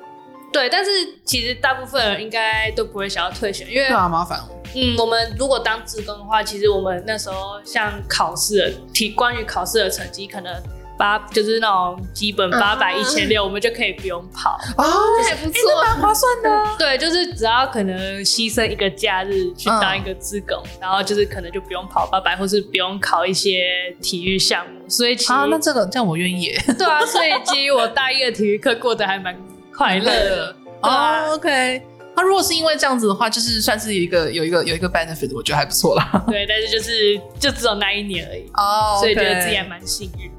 [0.51, 0.91] 对，但是
[1.23, 4.39] 其实大部分人应该都不会想要退选，因为对啊，麻烦。
[4.75, 10.53] 嗯，我们如果当职工的话，其实我们那时候像考试的题，关于考试的成绩，可能
[10.97, 14.83] 八就是那种基本八百一千六，我们就可以不用跑哦，
[15.27, 16.77] 还不错，蛮划算的。
[16.77, 23.63] 对，就是只要可能牺牲一个假日去当一个职工，嗯、然后就是可能就不用跑八百，或是不用考一些
[24.01, 24.87] 体育项目。
[24.89, 26.49] 所以其实啊，那这个这样我愿意。
[26.77, 29.35] 对啊，所以其实我大一的体育课过得还蛮。
[29.75, 31.81] 快乐的哦，OK。
[32.13, 36.11] 他如果是因为这样子的话，就是算是一个有一个有一个 benefit，我觉得还不错啦。
[36.27, 40.29] 对，但是就是就只有那一年而已哦，所以觉得自己还蛮幸运。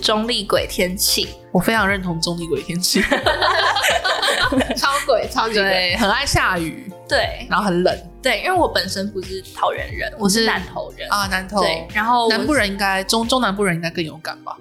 [0.00, 3.02] 中立鬼天气，我非常认同中立鬼天气，
[4.74, 11.60] 超鬼超级对，很爱下雨，对，然后很冷，对，因为我本身不是桃园人，我是南投人啊，南投。
[11.60, 14.56] 对，然后南部人应该中中南部人应该更有感吧？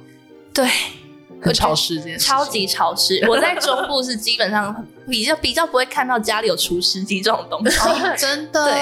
[0.53, 0.67] 对。
[1.41, 3.25] 很潮湿，这件事超级潮湿。
[3.27, 8.65] 我在中部是基本上比较比较不会看到家里有除湿机这种东西，哦、真的。
[8.65, 8.73] 对，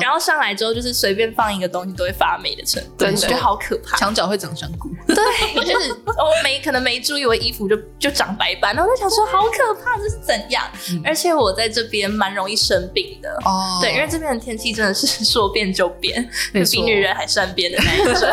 [0.00, 3.96] 然后上来之后就是随便放一个东西都会发霉的程度，对，我觉得好可怕。
[3.96, 10.64] 墙角会长香菇，对，就是我没可能没注意，我衣服就就长白斑，然后我在想说好可怕，这是怎样？
[10.90, 18.28] 嗯、而且我在这边蛮容易生病的哦，对，因为这边的天气真的是 说变就变，比女人还善变的那一种。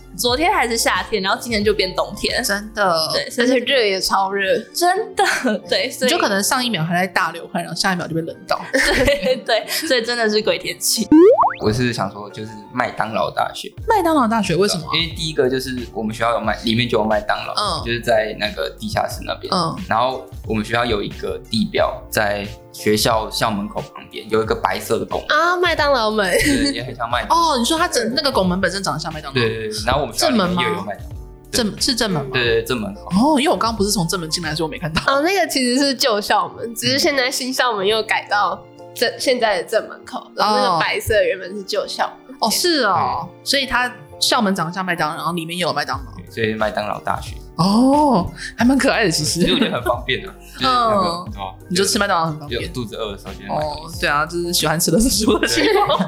[0.20, 2.94] 昨天还是夏天，然后今天就变冬天，真的。
[3.10, 5.24] 对，而且热也超热，真的。
[5.66, 8.60] 对，所以就可能上一秒还在大流汗，然后下一秒就被冷到。
[8.70, 11.08] 对对，所以真的是鬼天气。
[11.62, 13.72] 我是想说，就是麦当劳大学。
[13.88, 14.84] 麦当劳大学为什么？
[14.92, 19.74] 因为第一个就是我们学校有麦，里面就有麦当劳，嗯，就是在那个地下室那边，嗯。
[19.88, 26.32] 然后我们学校有一个地标，在学校校门口旁边有一个白色的拱啊，麦当劳门，
[26.72, 27.54] 也很像麦当劳。
[27.54, 29.34] 哦，你说它整那个拱门本身长得像麦当劳？
[29.34, 29.84] 对对对。
[29.84, 31.10] 然后我们学校里面又有麦当劳。
[31.50, 32.30] 正是正门吗？
[32.32, 32.94] 对对，正门。
[32.94, 35.02] 哦，因为我刚刚不是从正门进来，所以我没看到。
[35.12, 38.56] 哦，那个其实是旧校门，只是现在新校门又改到
[38.94, 42.36] 正现在的正门口，然后那个白色原本是旧校门。
[42.40, 47.34] 哦，是哦，所以它校门长得像麦当劳，然后里面也有麦当劳，所以麦当劳大学。
[47.60, 49.40] 哦，还蛮可爱的，其实。
[49.40, 50.28] 其实我觉得很方便的。
[50.60, 50.66] 嗯。
[50.66, 51.26] 哦。
[51.68, 52.72] 你就吃麦当劳很方便。
[52.72, 55.98] 肚子饿的时候就哦，对啊，就是喜欢吃的是食物的时候。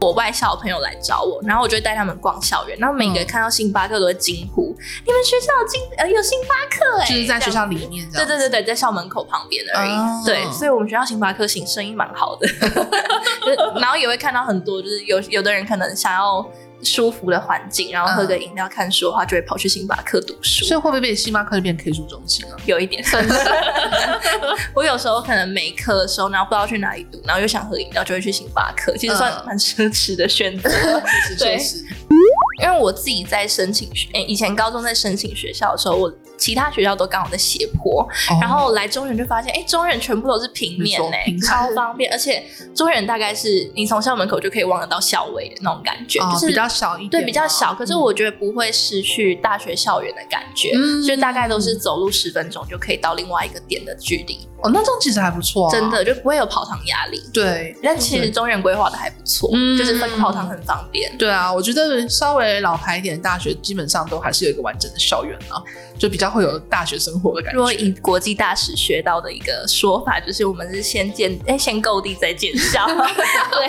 [0.00, 9.90] 我 外校的朋友来找我，然后我就会带他们逛校园，然后每个人看到星巴克都会惊呼：“嗯、你们学校有星呃有星巴克哎！”就是在学校里面，对对对对，在校门口旁边而已。
[9.90, 12.46] 哦、对，所以我们学校星巴克行生意蛮好的，
[13.80, 16.46] 然后也会看到很多，就是有有的人可能想要。
[16.82, 20.64] 舒服的环境，然后喝个饮料、看书的话，就会跑去星巴克读书。
[20.64, 22.56] 所以会不会变星巴克就变 K 书中心啊？
[22.66, 23.04] 有一点。
[24.74, 28.96] 我有时候可能没课的时候，然后不知道去哪里读，然后又想喝饮料，就会去星巴克。
[28.96, 30.68] 其实算蛮奢侈的选择。
[31.36, 31.84] 确实，确实。
[32.62, 42.44] 因为我自己在申请学，诶，以前高中在申请学校的时候，我其他学校都刚好在斜坡，哦、然后来中原就发现，哎，中原全部都是平面哎，超方便，而且
[42.74, 54.48] 中原大概是你从校门口就可以望得到校尾的那种感觉，哦、就是比较小一点，对，比较小，可是我觉得不会失去大学校园的感觉，嗯，就大概都是走路十分钟就可以到另外一个点的距离。
[54.62, 57.22] 哦，那这样其实还不错、啊，真的就不会有跑堂压力。
[57.32, 61.14] 对，但其实中原规划的还不错，嗯，就是分跑堂很方便。
[61.18, 65.62] 对啊，我觉得稍微老牌一点的大学，基本上都还是有一个完整的校园啊，
[65.98, 67.56] 就比较会有大学生活的感觉。
[67.56, 72.86] 如果以国际大使学到的一个说法，就是我们是先建，哎、欸，先购地再建校。
[72.86, 73.66] 对，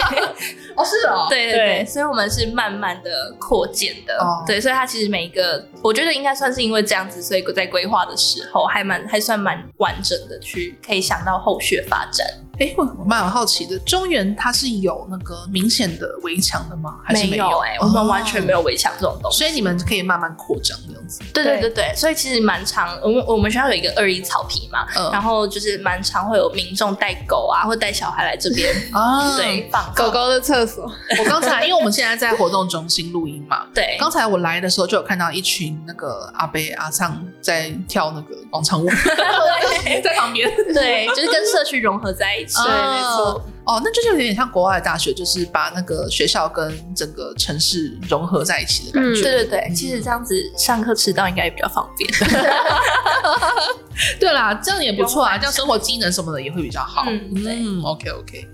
[0.76, 4.18] 哦，是哦，对对对，对，所以我们是慢慢的扩建的。
[4.20, 12.26] 哦，对，所以它其实每一个，我觉得应该算是因为这样子，所以在规划的时候还蛮还算蛮完整的，去可以想到后续发展。
[12.60, 16.96] 哎，我我蛮好奇的，中原它是有那个明显的围墙的吗？
[17.04, 17.46] 还是没有？
[17.60, 21.22] 哎、欸，我们完全没有围墙这种东西，所以你们可以慢慢扩张这样子。
[21.34, 30.84] 对对对对，所以其实蛮常，我们我们学校有一个二一草皮嘛，嗯、然后就是蛮常会有民众带狗啊，或带小孩来这边啊，对，放狗狗的厕所。
[31.20, 38.90] 我刚才因为我们现在在活动中心录音嘛， 对，刚才我来的时候就有看到一群那个阿伯阿桑在跳那个广场舞，
[40.04, 43.44] 在旁边，对，就是跟社区融合在一起，对，没错。
[43.66, 49.20] 哦，那就是有点像国外的大学，就是把那个学校跟整个城市融合在一起的感觉。
[49.20, 52.10] 嗯、对对对，嗯、其实这样子上课迟到应该也比较方便。
[54.22, 57.04] 对啦，这样也不错啊，这样生活机能什么的也会比较好。
[57.08, 58.48] 嗯，嗯，OK OK。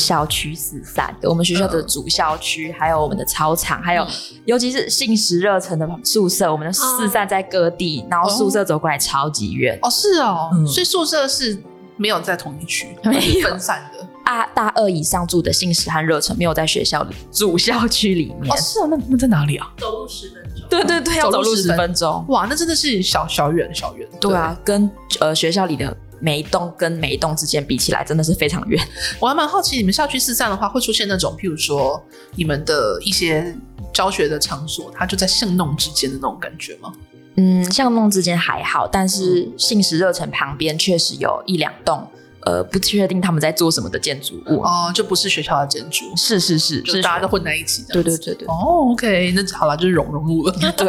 [0.00, 4.06] 校区四散，我们学校的主校区，还有我们的操场，还有
[4.44, 9.78] 尤其是信实热忱的宿舍，我们的四散在各地，然后宿舍走过来超级远。
[9.80, 11.62] 哦，是哦，嗯、所以宿舍是。
[12.00, 14.08] 没有在同一区，没有分散的。
[14.24, 18.50] 大大二以上住的信实和热忱没有在学校里主校区里面。
[18.50, 19.70] 哦，是啊，那那在哪里啊？
[19.76, 20.66] 走路十分钟。
[20.70, 22.24] 对对对，要走路十分钟。
[22.28, 24.08] 哇，那真的是小小远小远。
[24.18, 28.82] 对啊，跟呃学校里的每一栋跟每一栋之间比起来，真的是非常远。
[29.18, 32.02] 我还蛮好奇，你们校区四散的话，会出现那种，譬如说
[32.34, 33.54] 你们的一些
[33.92, 36.90] 教学的场所，它就在巷弄之间的那种感觉吗？
[37.36, 42.06] 嗯，巷弄之间还好，但是信实热忱旁边确实有一两栋。
[42.46, 47.92] 呃，不确定他们在做什么的建筑物哦，就不是学校的建筑，是是是，就大家都混在一起的。
[47.92, 48.48] 对对对对。
[48.48, 50.52] 哦，OK，那好了，就是融融入了。
[50.74, 50.88] 对。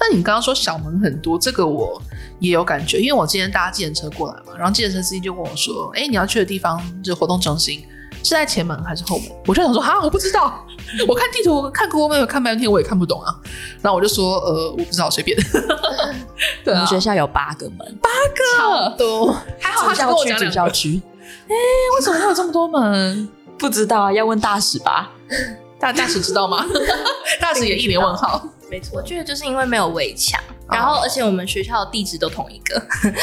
[0.00, 2.02] 那你刚刚说小门很多，这个我
[2.40, 7.84] 也有感觉，因为我今天搭计程车过来嘛，然后计程车司机就问我说：“哎，你要去的地方就活动中心。”
[8.22, 9.28] 是在前门还是后门？
[9.46, 10.64] 我就想说啊，我不知道。
[11.06, 13.34] 我看地图，看 Google Map 看半天，我也看不懂啊。
[13.82, 15.36] 然后我就说呃，我不知道，随便。
[16.64, 19.32] 对啊，我们学校有八个门，八个，超多。
[19.60, 21.00] 还好他是跟我讲主校区。
[21.48, 21.54] 哎，
[21.96, 23.28] 为什么会有这么多门？
[23.58, 25.10] 不知道啊，要问大使吧。
[25.78, 26.64] 大大使知道吗？
[27.40, 28.42] 大使也一脸问号。
[28.70, 30.40] 没错，我觉得就是因为没有围墙。
[30.70, 32.78] 然后，而且我们学校的地址都同一个，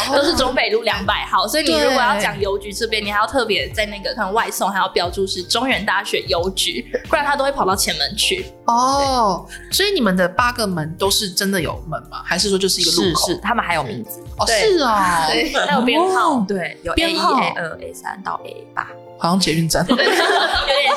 [0.09, 8.45] 哦、 都是中北路两百号，所以你如果要讲邮局这边，你还要特别在那个看外送，还要标注是中原大学邮局，不然他都会跑到前门去。
[8.65, 12.21] 哦，所以你们的八个门都是真的有门吗？
[12.25, 13.27] 还是说就是一个路口？
[13.27, 14.23] 是，是，他们还有名字。
[14.37, 18.87] 哦，是哦，还有编号，哦、对，有 A 一、A 二、A 三到 A 八。
[19.17, 20.07] 好像捷运站， 有点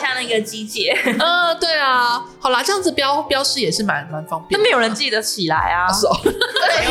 [0.00, 0.96] 像那个机姐。
[1.04, 2.24] 嗯， 对啊。
[2.40, 4.58] 好啦，这样子标标识也是蛮蛮方便。
[4.58, 5.92] 那没有人记得起来啊。
[5.92, 6.16] 是哦。
[6.22, 6.32] 对，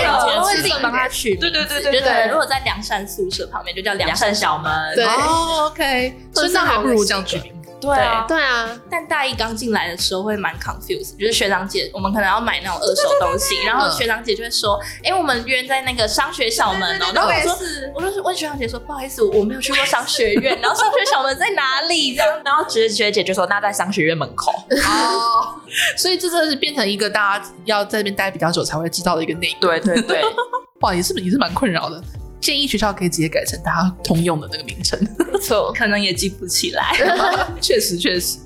[0.07, 1.35] 我会自己帮他取。
[1.35, 2.27] 对对对对对。
[2.29, 4.71] 如果在梁山宿舍旁边，就叫梁山小门。
[4.95, 5.05] 对。
[5.05, 6.17] 哦，OK。
[6.33, 7.53] 所以那还不如这样取名。
[7.79, 8.41] 对啊，对。
[8.41, 17.57] 啊，但大一刚进来的时候会蛮 confused，就是学长姐，我们可能要买那种二手东西，然后学长姐就会说，哎，我们约在那个商学小门哦，然后我说，
[17.95, 22.15] 我就问学长姐说，不好意思，我没有去过商学院，然后商学小 门在哪里？
[22.15, 24.51] 这样，然后学学姐就说，那在商学院门口。
[24.51, 25.59] 哦，
[25.97, 29.59] 所以这真的是变成一个大家要在这边待比较久才会知道的一个内容。
[29.59, 30.21] 对对对，
[30.81, 32.01] 哇，也是也是蛮困扰的。
[32.47, 34.97] 建议学校可以直接改成大家通用的那个名称，
[35.33, 36.95] 没错， 可能也记不起来。
[37.59, 38.37] 确实，确实。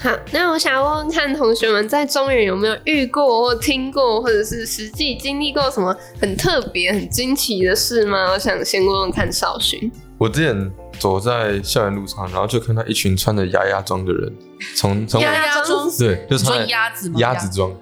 [0.00, 8.30] 好，那我想问问看同学们，在中原有没有遇过或听过，或者是实际经历过什么很特别、很惊奇的事吗？
[8.30, 9.90] 我想先问问看少勋。
[10.18, 14.32] 我之前走在校园路上，然后就看到一群穿着鸭鸭装的人，
[14.76, 17.74] 从从鸭鸭装，对，就穿鸭子鸭子装，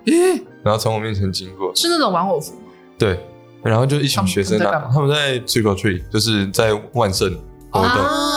[0.65, 2.61] 然后从我面前经过，是那种玩偶服吗？
[2.97, 3.21] 对。
[3.65, 7.31] 然后就一群学生啊，他们在 trick or treat，就是在万圣
[7.71, 7.97] 活动，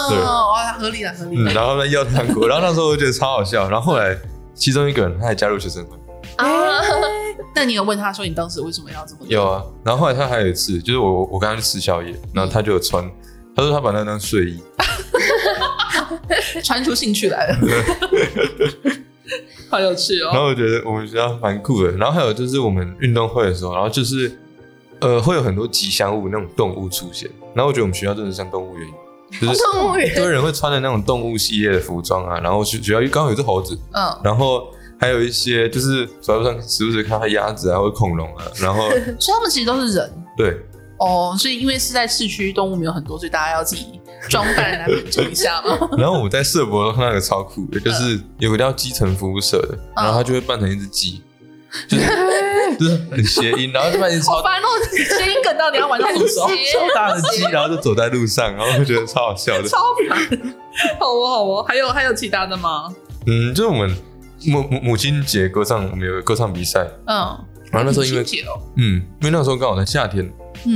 [0.09, 0.17] 对，
[0.79, 1.35] 合理了，合理。
[1.37, 3.69] 嗯，然后呢，要糖果，然后那时候我觉得超好笑。
[3.69, 4.17] 然后后来，
[4.55, 5.97] 其中一个人他还加入学生会。
[6.37, 6.79] 啊，
[7.53, 9.27] 那你有问他说你当时为什么要这么做？
[9.27, 13.03] 有啊，然后后来他还有一次，就是我我跟他去吃宵夜，然后他就有穿，
[13.53, 14.63] 他说他把那当睡衣，
[16.63, 17.57] 穿出兴趣来了，
[19.69, 20.29] 好有趣哦。
[20.31, 21.91] 然后我觉得我们学校蛮酷的。
[21.93, 24.39] 然后还有就是我们运动会的时候，然后就是。
[24.99, 28.87] 呃，会有很多吉祥物那种动物出现，然后我觉得我们学校真的像动物园，
[29.39, 34.67] 就是 动物园，很多人会穿的那种动物系列的服装啊，然后学学校刚好有只猴子，嗯，然后
[34.99, 40.57] 还有一些就是走在路上时不时看到鸭子啊或者恐龙啊， 然后所以他们其实都是人，对，
[40.97, 45.77] 哦，所以因为是在市区，动物没有很多，所以大家要自己装扮来满足一下嘛。
[45.97, 51.21] 然后我在社博看到一个超酷的，就是有个叫基层服务社的，然后他就会扮成一只鸡，
[51.87, 52.03] 就是。
[52.79, 56.47] 就是很谐音，然后就发现超烦哦，谐音梗到底要玩到什么时候？
[56.47, 59.67] 超大的鸡，然后就走在路上，然后就觉得超好笑的。
[59.67, 59.77] 超
[60.09, 60.17] 烦，
[60.99, 62.93] 好哦好哦，还有还有其他的吗？
[63.25, 63.95] 嗯，就是我们
[64.45, 66.87] 母母母亲节歌唱，我们有个歌唱比赛。
[67.05, 67.37] 嗯，
[67.71, 70.31] 然后那时候因为、哦、嗯，因为那时候刚好在夏天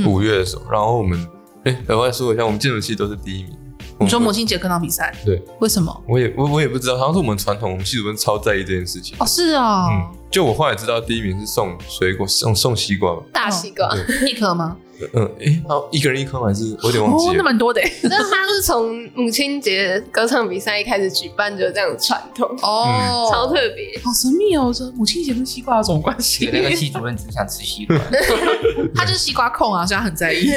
[0.06, 1.26] 五月的时候，嗯、然后我们
[1.64, 3.56] 哎，额、欸、外说一下，我们建筑系都是第一名。
[4.00, 5.14] 你说母亲节歌唱比赛？
[5.24, 6.04] 对，为什么？
[6.08, 9.16] 我也我我也不知道，好像是我们传统，我们系主任超在意这件事情。
[9.20, 9.88] 哦，是啊、哦。
[9.92, 13.94] 嗯，就我后来知道，第一名是送水果，送送西瓜，大西瓜，
[14.26, 14.78] 一颗吗？
[15.14, 17.32] 嗯，哎、欸，好，一个人一颗还是我有点忘记了。
[17.32, 17.82] 哦，那蛮多的。
[18.04, 24.72] 那他是从母亲节歌唱比赛一开始举办就这样传统哦，超特别，好神秘哦。
[24.72, 26.48] 这母亲节跟西瓜有什么关系？
[26.52, 27.98] 那个系主任只想吃西瓜，
[28.94, 30.50] 他就是西瓜控啊，所以他很在意。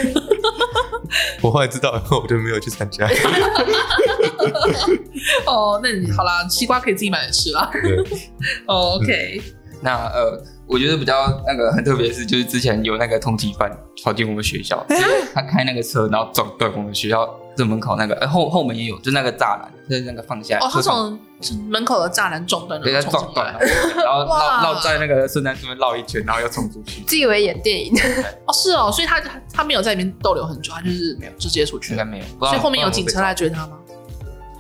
[1.41, 3.09] 我后来知道以后，我就没有去参加。
[5.47, 7.69] 哦，那你好啦，西瓜可以自己买来吃啦。
[7.73, 7.97] 对，
[8.67, 9.41] 哦，OK。
[9.81, 10.41] 那呃。
[10.67, 13.71] 我觉得比较那个很特别的是，就是之前有那个通缉犯
[14.03, 14.83] 跑进我们学校，
[15.31, 20.65] 他开那个车，然后撞断我们学校正门口那个，呃后后门也有，就那个栅栏，就是那个放下来。
[20.65, 21.19] 哦，他从
[21.69, 27.03] 门口的栅栏撞断了，对，他撞断了，然后绕绕在那个圣诞树那边绕一圈，然后又冲出去。
[27.03, 27.93] 自以为演电影。
[28.47, 29.21] 哦，是哦，所以他
[29.53, 32.25] 他没有在里面逗留很久，他就是没有直接出去，应该没有。
[32.39, 33.77] 所以后面有警车来追他吗？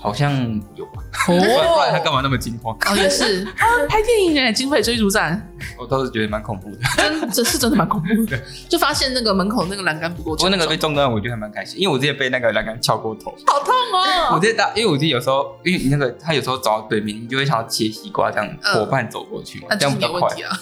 [0.05, 0.31] 好像
[0.75, 2.77] 有吧，哦， 不然他干嘛那么惊慌？
[2.85, 3.43] 哦，也是，
[3.89, 8.39] 拍电影哎，警匪追逐战，我倒是觉得蛮恐怖的， 真这是真的蛮恐怖的。
[8.69, 14.35] 就发现那个门口那个栏杆不够，不过那个被撞断，我觉得还蛮开心，因为我之前被那个栏杆敲过头，好痛哦。
[14.35, 20.57] 我记得打，因为我记得有时候，因为你那个他有时候走到对面，你就会想要切西瓜这样伙伴走过去，这样比较快啊。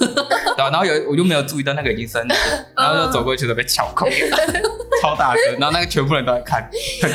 [0.57, 2.35] 然后然后有我就没有注意到那个已经生了，
[2.77, 4.09] 然后就走过去都被敲空，
[5.01, 6.69] 超大声，然后那个全部人都在看，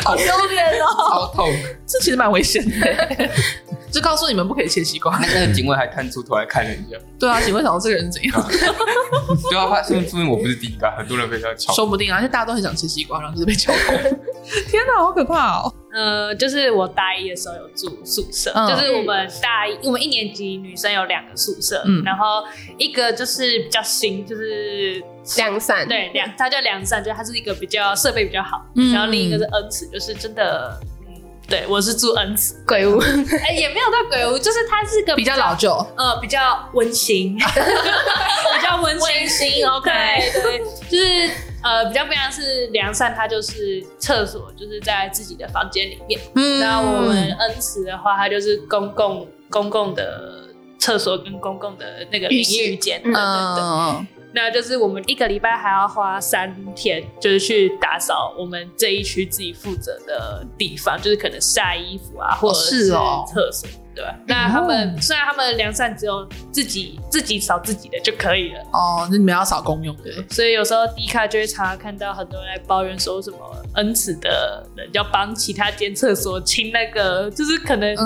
[0.05, 1.49] 好丢脸哦，好痛，
[1.87, 3.29] 这其实蛮危险的。
[3.91, 5.19] 就告诉你们不可以切西瓜。
[5.19, 6.99] 那个警卫还探出头来看了一下。
[7.19, 8.47] 对啊，警卫想说这个人是怎样？
[9.51, 11.73] 对啊，他说说明我不是第一个，很多人被他敲。
[11.73, 13.97] 说不定啊，而且大家都很想吃西瓜，然后就是被敲空。
[14.69, 15.75] 天哪，好可怕哦！
[15.91, 22.45] 呃，就是我大一的时候有住宿舍，嗯、就是我们大一，我们一年级女生有两个宿舍，嗯、然后
[22.77, 25.03] 一个就是比较新，就是
[25.39, 30.79] 良善，对，良，它叫良善，就它是一个比较设备比较好，嗯、然后另一个是恩慈，就是真的。
[31.49, 32.55] 对，我是住恩慈。
[32.67, 32.99] 鬼屋，
[33.49, 39.91] 哎，也没有到鬼屋，就是它是个比较，老旧，呃，比较温馨， 比较温馨，温馨，OK，
[40.43, 40.59] 对，
[40.91, 41.31] 就是
[41.63, 54.07] 呃，比较不一样是良善，它就是厕所，就是在自己的房间里面，嗯，然后我们恩慈的话，它就是公共公共的厕所跟公共的那个淋浴间，嗯嗯。
[54.41, 64.14] 那就是我们一个礼拜还要花三天，就是去打扫我们这一区自己负责的地方，就是可能晒衣服啊，或者是厕所，对吧？
[64.28, 73.39] 那他们虽然他们良善只有自己自己扫自己的就可以了，哦，那你们要扫公用的，所以有时候 D 卡就会常常看到很多人来抱怨说什么
[73.74, 77.97] 恩慈的人要帮其他间厕所清那个，就是可能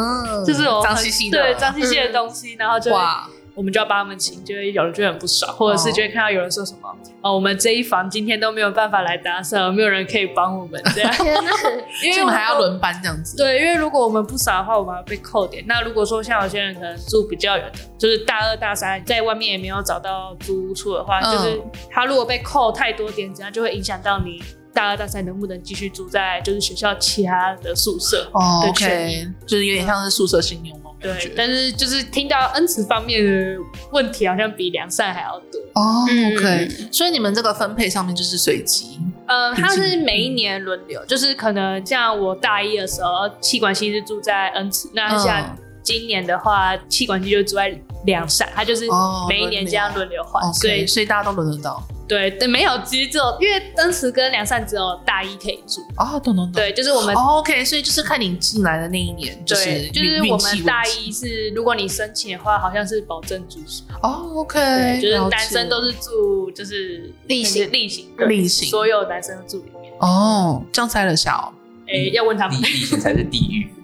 [0.46, 3.28] 就是有脏兮兮的，对脏兮兮的东西，然后就哇。
[3.54, 6.96] 我们就要帮他们清，就会有人就很不爽，或者是就会看到有人说什么哦，
[7.30, 11.12] 哦，我们这一房今天都没有办法来打扫，没有人可以帮我们这样，
[12.02, 13.36] 因为我们还要轮班这样子。
[13.36, 15.62] 对，因为如果我们不扫的话，我们要被扣点。
[15.66, 24.42] 那如果说像有些人可能住比较远的，就是大二大三在外面也没有找到租屋处的话，嗯、就是他如果被扣太多点，这样就会影响到你
[24.72, 28.28] 大二大三能不能继续住在就是学校其他的宿舍。
[28.32, 30.80] 哦，OK，就是有点像是宿舍信用。
[31.00, 33.58] 对，但是就是听到恩慈方面的
[33.90, 36.04] 问题，好像比良善还要多哦。
[36.04, 39.00] OK，所以你们这个分配上面就是随机？
[39.26, 48.84] 呃，它是每一年轮流，就是可能像我大一的时候，气管系是住在恩慈，那像今年的话，气管系就住在良善，它就是
[49.28, 51.82] 每一年这样轮流换，所以所以大家都轮得到。
[52.12, 56.52] 对，对，没有，其实只有因为当时跟良善只有大一可以住哦，懂懂懂。
[56.52, 71.48] 对，就是我们、哦、OK，所以就是看你进来的那一年，就是对，就是我们大一是，如果你申请的话，好像是保证住宿哦，OK，就是男生都是住就是例行例行例行，所有男生都住里面哦，这样猜了下哦。
[71.88, 73.70] 哎，要问他们，例行才是地狱。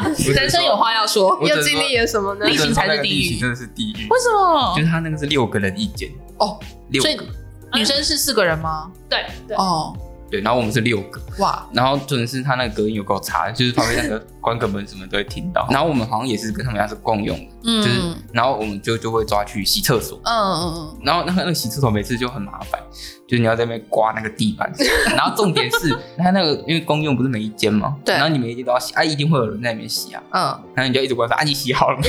[0.34, 2.46] 男生有话要说，又经历了什么呢？
[2.46, 4.06] 例行才是地狱，真的是地狱。
[4.08, 4.74] 为什么？
[4.76, 6.10] 就是他那个是六个人一间。
[6.38, 6.58] 哦，
[6.90, 7.26] 六个，
[7.74, 8.90] 女生是四个人吗？
[9.08, 9.96] 对对哦。
[10.30, 15.66] 对，然后我们是六个哇，然后真的是他那个隔音有够差，就是旁边那个关个门什么都会听到。
[15.70, 18.00] 然后我们好像也是跟他们家是共用的，嗯，就是
[18.32, 22.80] 然后我们就就会抓去洗厕所，嗯嗯嗯，然后那个那个洗厕所每次就很麻烦，
[23.28, 24.72] 就是你要在那边刮那个地板，
[25.14, 30.40] 然后重点是他那个因为公用不是每一间嘛，对，然后你每一间都要洗，啊，一定会有人在里面洗啊，嗯，
[30.74, 31.98] 然后你就一直问他，啊，你洗好了。
[32.00, 32.08] 没？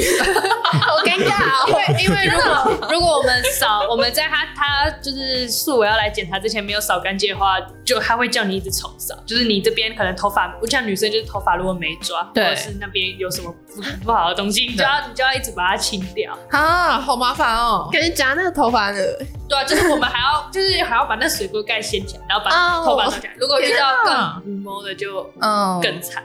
[0.71, 16.37] 好尴尬，因为因为如果 如果我们扫，我们在他他就是宿委要来检查之前没有扫干净的话，就他会叫你一直重扫，就是你这边可能头发，我像女生就是头发如果没抓，对，或者是那边有什么不不好的东西，你就要你就要一直把它清掉。
[16.51, 19.17] 啊，好麻烦哦，感觉夹那个头发的，
[19.47, 22.51] 对啊，就是我们还要 就是还要把那水锅盖掀起来，然后把
[22.85, 25.79] 头发弄起来，如果遇到更无毛的就嗯。
[25.81, 26.23] 更惨。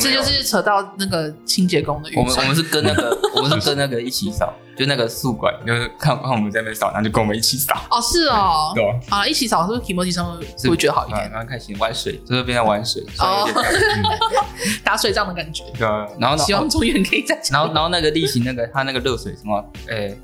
[0.00, 2.10] 这就是扯到那个清洁工的。
[2.16, 7.74] 我们我们是跟那个我们是跟那个一起扫，就那个宿管，就是看看我们在那边扫，然后就跟我们一起扫。
[7.90, 10.36] 哦，是哦， 对啊，一起扫是不是提莫提上
[10.68, 11.30] 会觉得好一点？
[11.32, 13.48] 蛮开心，玩水就是变成玩水，哦，
[14.82, 15.64] 打水仗的感觉。
[15.78, 17.40] 对啊，然后希望中原可以再。
[17.50, 20.18] 然后然后那个例行那个他那个热水什么，诶。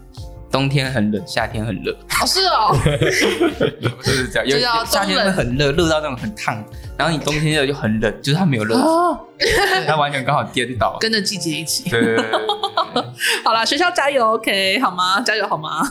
[0.49, 1.93] 冬天很冷，夏天很热。
[1.93, 2.73] 哦，是哦，
[4.01, 4.47] 就是这样。
[4.47, 6.65] 有夏天会很热，热到那种很烫。
[6.97, 8.77] 然后你冬天热就很冷，就是它没有热。
[8.77, 9.19] 哦，
[9.87, 11.91] 它完全刚好颠倒，跟着季节一起。
[11.91, 12.25] 对对对。
[13.45, 15.21] 好啦，学校加油，OK，好吗？
[15.21, 15.83] 加油好吗？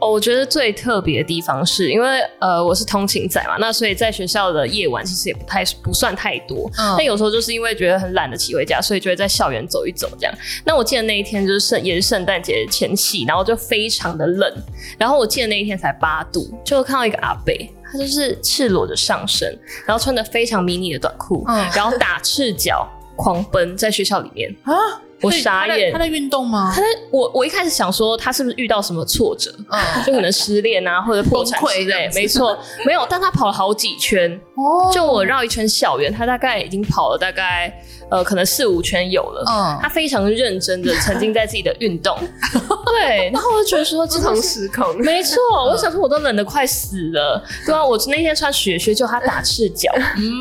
[0.00, 6.70] 哦，我觉得最特别的地方是因为呃，我是通勤仔嘛，那所以在学校的夜晚其实也不太不算太多。
[6.78, 6.94] 嗯。
[6.96, 10.34] 但有时候就是因为觉得很懒得骑回家，所以就会在校园走一走这样。
[10.64, 14.14] 那我记得那一天就是圣也是圣诞节前夕，然后就非常。
[14.14, 14.54] 的冷，
[14.96, 17.52] 然后我记得那一天才八度，就看到一个阿伯，
[17.94, 24.74] 他就是赤裸的上身，然后穿的非常迷你的短裤，嗯，然后打赤脚狂奔在学校里面啊。
[25.22, 26.70] 我傻眼，他在运动吗？
[26.74, 37.72] 他在我我一开始想说他是不是遇到什么挫折，嗯，就可能失恋啊或者破产之类，没错，没有，但他跑了好几圈，哦，就我绕一圈校园，他大概已经跑了大概
[38.10, 42.16] 呃可能四五圈有了，嗯，他非常认真的沉浸在自己的运动，
[42.86, 45.36] 对，然后我就觉得说这种时空，没错，
[45.68, 49.90] 我想说我都冷得快死了，对啊，我那天穿雪靴就他打赤脚，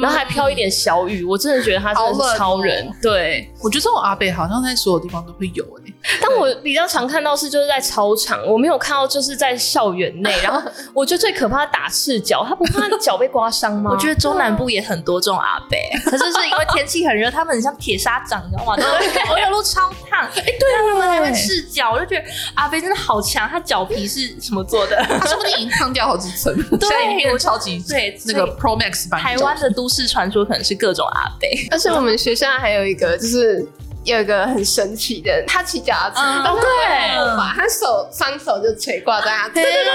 [0.02, 4.74] 然后还飘一点小雨，我真的觉得他真的是超人，对，我觉得这种阿北好像在。
[4.84, 10.36] 所有地方都会有哎、欸，但我比较常看到是就是在操场，我没有看到就是在校园内。
[10.44, 10.62] 然后
[10.94, 13.96] 我觉得最可怕的打赤脚，他不怕脚被刮伤吗？
[14.04, 18.76] 我觉得中南部也很多这种阿伯，可是是因为天气很热，他们很像铁砂掌，你知道吗？
[19.32, 22.26] 我有路超烫，哎、欸，对啊，他们还会赤脚，我就觉得
[22.56, 24.98] 阿伯真的好强，他脚皮是什么做的？
[25.08, 29.22] 他说不定已经烫掉好几层， 对，变成超级对那个 Pro Max 版。
[29.22, 33.66] 台湾的都市传说可能是各种阿伯，而且我们学校还有一个就是。
[34.06, 39.94] 有一个很神奇的，他骑脚踏车，哦对，把他手双手就垂挂在他，对对对，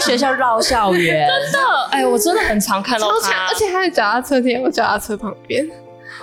[0.00, 1.58] 学校绕校园，真的，
[1.90, 5.68] 哎，我真的很常看到他，而且他的脚踏车贴我脚踏车旁边，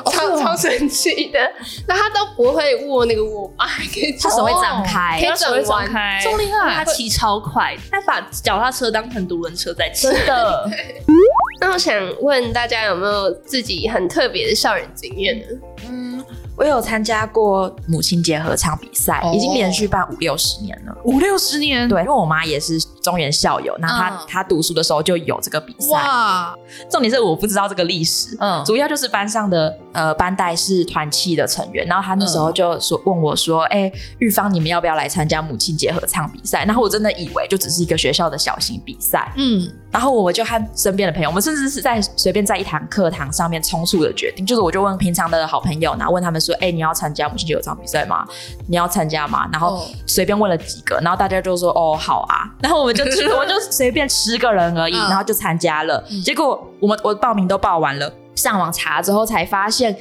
[0.06, 1.40] 超超神奇的，
[1.88, 10.70] 那他都不会握那个握把，可以他手会张开，他手会张开，超厉害，他骑超快，他把脚踏车当成独轮车在骑，真的。
[11.60, 15.46] 那我想问大家有没有自己很特别的校园经验呢？
[15.90, 16.24] 嗯。
[16.58, 20.98] 我有参加过母亲节合唱比赛，已经连续办五六十年了。
[21.04, 25.92] 五六十年，对，因为我妈也是中原校友，那她她读书的时候就有这个比赛。
[25.92, 26.56] 哇！
[26.90, 46.38] 重点是我不知道这个历史，嗯，主要就是班上的呃班代是团契的成员，然后他那时候就说问我说：“哎，玉芳，你们要不要来参加母亲节合唱比赛？”然后我真的以为就只是一个学校的小型比赛，嗯，然后我就和身边的朋友，我们甚至是在随便在一堂课堂上面匆促的决定，就是我就问平常的好朋友，然后问他们。
[46.40, 48.24] 说哎、欸，你要参加母亲节合唱比赛吗？
[48.68, 49.50] 你要参加吗？
[49.52, 53.04] 然后随便问了几个，然后大家就说哦好啊，然后我们就
[53.36, 56.02] 我就随便十个人而已，然后就参加了。
[56.24, 59.98] 结果我们我报名都报完了，上网查之后才发现。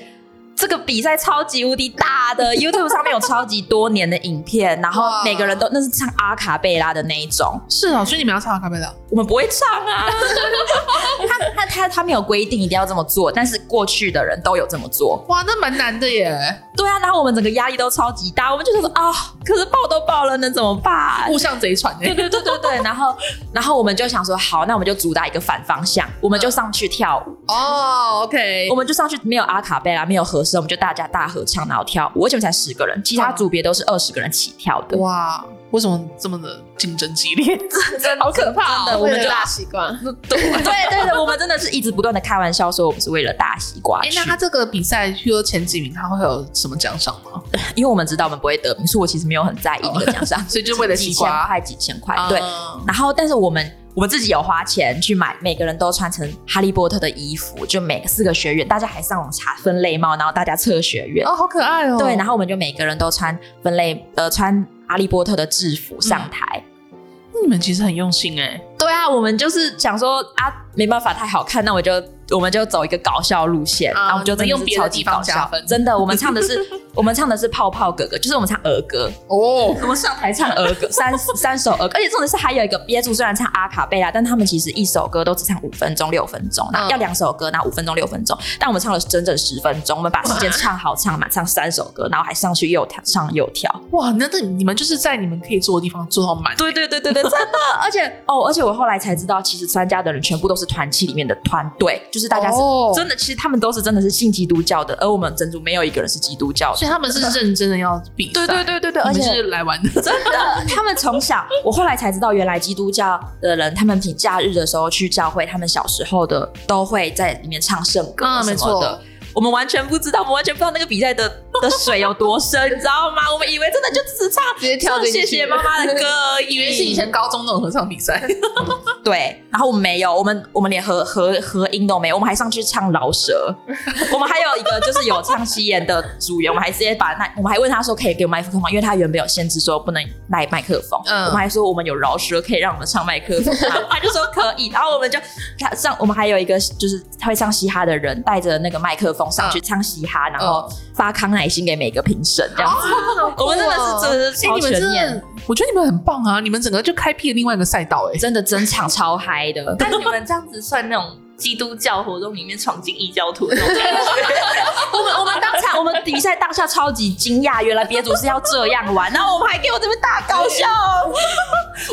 [0.57, 7.61] 这个比赛超级无敌大的， YouTube 上面有超级多年的影片，然后每个人都那是唱阿卡贝拉的那一种。
[7.69, 8.91] 是啊，所以你们要唱阿卡贝拉？
[9.11, 10.07] 我们不会唱啊。
[11.29, 15.23] 他他他他没有规定一定要这么做，但是过去的人都有这么做。
[15.29, 16.35] 哇，那蛮难的耶。
[16.75, 19.13] 对啊，然后我们整个压力都超级大，我们就想说啊，
[19.45, 21.27] 可是爆都爆了，能怎么办？
[21.27, 21.95] 互相贼船。
[21.99, 22.77] 对对对对对。
[22.83, 23.15] 然后
[23.53, 27.37] 然后我们就想说，好，那我们就主打一个反方向，我们就上去跳舞。
[27.49, 30.46] 哦，OK，我们就上去，没有阿卡贝拉，没有和。
[30.57, 32.21] 我们就大家大合唱，然后跳舞。
[32.21, 33.03] 为什么才十个人？
[33.03, 34.97] 其他组别都是二十个人起跳的。
[34.99, 37.57] 哇，为什么这么的竞争激烈？
[38.01, 38.85] 真的好可怕！
[38.85, 39.89] 真的，我们就大西瓜。
[40.29, 44.01] 对对对，我们真的是一直不断的开玩笑说，我们是为了大西瓜。
[44.01, 47.43] 哎，那他这个比赛，譬如说前几名，他会有什么奖赏吗？
[47.75, 52.29] 因为我们知道我们不会得名，所以我其实没有很在意那个奖赏，所以就为了西瓜，几千块、几千块。
[52.29, 52.41] 对，
[52.87, 53.73] 然后但是我们。
[53.97, 61.27] 我们自己有花钱去买，每个人都穿成哈利波特的衣服，就每个四个学院，大家还上网查分类帽，然后大家测学院。
[61.27, 61.97] 哦，好可爱哦。
[61.99, 66.63] 对，然后我们就每个人都穿分类，呃，穿哈利波特的制服上台。
[66.93, 68.61] 嗯、你们其实很用心哎。
[68.79, 71.93] 对啊，我们就是想说啊，没办法，太好看，那我就。
[72.31, 75.49] 我们就走一个搞笑路线，然后我们就真的是超级搞笑。
[75.67, 76.59] 真的，我们唱的是
[76.95, 79.77] 我们唱的是泡泡哥哥，就是我们唱儿歌哦。
[79.81, 93.71] 我们上台唱儿歌， 三三首儿歌，而且重点是还有一个憋住，虽然唱阿卡贝拉，但他们其实一首歌都只唱五分钟、六分钟，那要两首歌，那五分钟、六分钟，但我们唱了整整十分钟，我们把时间唱好唱满，唱三首歌，然后还上去又跳，唱又跳。
[93.93, 96.57] 哇，那那你们就是在你们可以坐的地方坐到满。
[96.57, 97.59] 对对对对对，真的。
[97.81, 102.03] 而且哦，而且我后来才知道，其实参加的人全部都是团契里面的团队。
[102.17, 102.57] 就是大家是
[102.95, 108.47] 真的，其实他们都是真的是信基督教的，而我们整组没有一个人是基督教的，所以他们是认真的要比赛。
[108.47, 110.33] 对对对对对，而且是来玩的，真的。
[110.75, 118.99] 他们从小，我后来才知道，原来基督教的人，他们平假日的时候去教会，他们小时候的都会在里面唱圣歌什么的。
[119.35, 121.31] 我们完全不知道，我们完全不知道那个比赛的
[121.61, 123.31] 的水有多深，你知道吗？
[123.33, 128.27] 我们以为真的就只是唱直接跳谢谢妈妈的歌，以为是以前高中那种合唱比赛。
[129.05, 133.55] 对，然后我们没有，我们我们连合合合音都没有，我们还上去唱饶舌。
[134.13, 138.69] 我们还有一个就是有唱西演的组员，我们还直接把那我们还问他说可以给我麦克风吗？
[138.71, 141.01] 因为他原本有限制说不能带麦克风。
[141.07, 143.55] 嗯，我们还说我们有饶舌可以让我们唱麦克风，
[143.91, 144.71] 他就说可以。
[144.71, 145.19] 然后我们就
[145.59, 149.27] 他上我们还有一个就是他会唱嘻哈的人带着那个麦克风。
[149.37, 152.89] 上去唱嘻哈，然后发康乃馨给每个评审，这样子。
[153.39, 155.23] 我们真的是真的是超全面。
[155.47, 156.41] 我觉得你们很棒啊！
[156.41, 159.75] 你们整个就开辟了另外一个赛道，哎，真的真场超嗨的。
[159.79, 163.47] 但你们这样子算那种基督教活动里面闯进异教徒。
[164.93, 170.67] 我们我们当场我们比赛当下超级惊讶，原来别组是要这样玩，然后我们还给我这边大搞笑。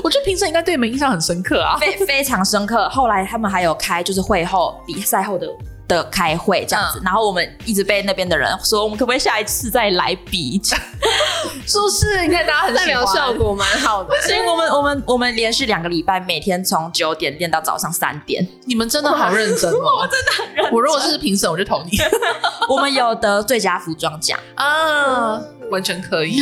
[0.04, 2.90] 我觉得评审应该对你们印象很深刻啊，非非常深刻。
[2.90, 5.48] 后来他们还有开就是会后比赛后的。
[5.88, 10.62] 的开会这样子，嗯、然后我们一直被那边的人说，我们可不可以下一次再来比？
[11.66, 12.22] 是不是？
[12.26, 14.14] 你看大家很喜欢，代表效果蛮好的。
[14.24, 18.46] 所以我们我们我们连续两个礼拜，每天从九点练到早上三点。
[18.66, 20.00] 你们真的好认真哦！
[20.02, 20.74] 我真的很认真。
[20.74, 21.98] 我如果是评审，我就投你。
[22.70, 26.40] 我们有得最佳服装奖啊，完全可以。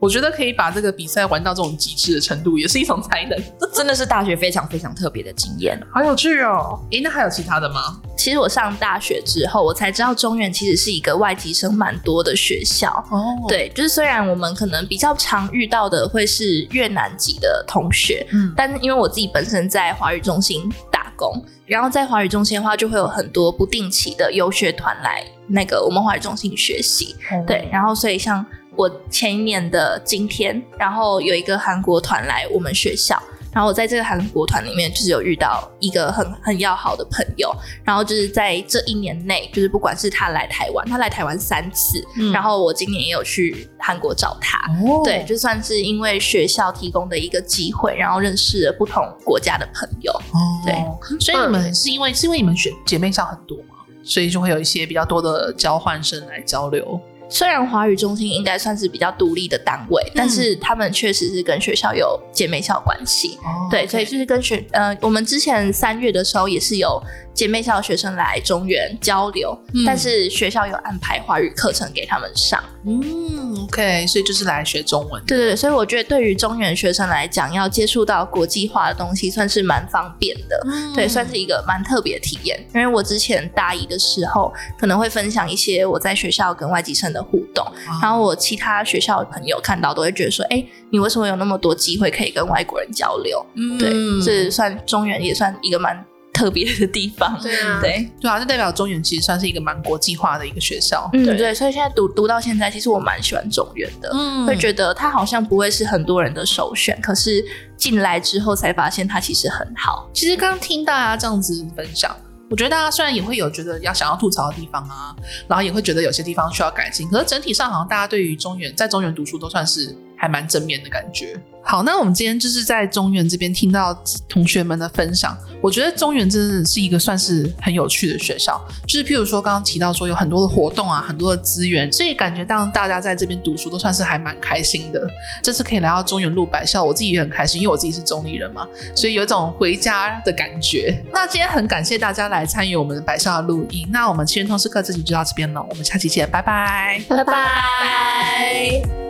[0.00, 3.36] 我觉得可以把这个比赛玩到这种极致的程度，也是一种才能。
[3.58, 6.78] 这真的是大学非常非常特别的经验，好有趣哦！
[6.92, 8.00] 诶，那还有其他的吗？
[8.16, 12.88] 其实我上大学之后，我才知道中原其实是一个外籍生蛮多的学校。
[13.10, 27.16] 哦，对，就是虽然我们可能比较常遇到的会是越南籍的同学，嗯，但是因为我自己本身在华语中心打工，然后在华语中心的话，就会有很多不定期的游学团来那个我们华语中心学习。
[27.32, 28.46] 嗯、对，然后所以像。
[28.78, 33.20] 我前一年的今天，然后有一个韩国团来我们学校，
[33.52, 37.52] 然后我在这个韩国团里面就是有遇到一个很很要好的朋友，
[37.82, 50.72] 然后就是在这一年内，就是不管是他来台湾，他来台湾三次，嗯、然后我今年也有去韩国找他，哦、对，就算是因为学校提供的一个机会，然后认识了不同国家的朋友，哦、对，
[51.18, 53.74] 所以你们是因为是因为你们学姐妹校很多嘛，
[54.04, 57.00] 所以就会有一些比较多的交换生来交流。
[57.28, 63.38] 虽然华语中心应该算是比较独立的单位，嗯、但是他们确实是跟学校有姐妹校关系。
[63.42, 67.00] 哦、对，所以就是跟学呃，我们之前三月的时候也是有
[67.38, 72.60] 姐妹校的学生来中原交流，嗯、但是学校有安排华语课程给他们上。
[72.84, 75.22] 嗯，OK，所以就是来学中文。
[75.24, 80.60] 对对对，所以我觉得对于中原学生来讲，要接触到国际化的东西，算是蛮方便的。
[80.66, 82.58] 嗯、对，算是一个蛮特别的体验。
[82.74, 93.92] 因为我之前大一的时候，可能会分享一些我在学校跟外籍生的互动，哦、然后我其他学校的朋友看到都会觉得说：“哎，你为什么有那么多机会可以跟外国人交流？”嗯，对，
[94.24, 96.04] 这算中原也算一个蛮。
[96.38, 107.44] 特别的地方，对啊，对，对啊，这代表中原其实算是一个蛮国际化的一个学校，嗯，对，对，所以现在读读到现在，其实我蛮喜欢中原的，嗯，会觉得它好像不会是很多人的首选，可是
[107.76, 110.08] 进来之后才发现它其实很好。
[110.14, 112.16] 其实刚刚听大家这样子分享，
[112.48, 115.12] 我觉得大家虽然也会有觉得要想要吐槽的地方啊，
[115.48, 121.38] 然后也会觉得有些地方需要改进，可是整体上好像大家对于中原在中原读书都算是还蛮正面的感觉。
[121.62, 123.92] 好，那我们今天就是在中原这边听到
[124.26, 135.06] 同学们的分享，我觉得中原真的是一个算是很有趣的学校，就是譬如说刚刚提到说有很多的活动啊，很多的资源，所以感觉当大家在这边读书都算是还蛮开心的。
[135.42, 141.04] 这次可以来到中原录百校，我自己也很开心，因为我自己是中坜人嘛，所以有一种回家的感觉。
[141.12, 149.07] 那今天很感谢大家来参与我们的百校的录音，那我们青春通识课这集就到这边了，我们下期见，拜拜，拜拜。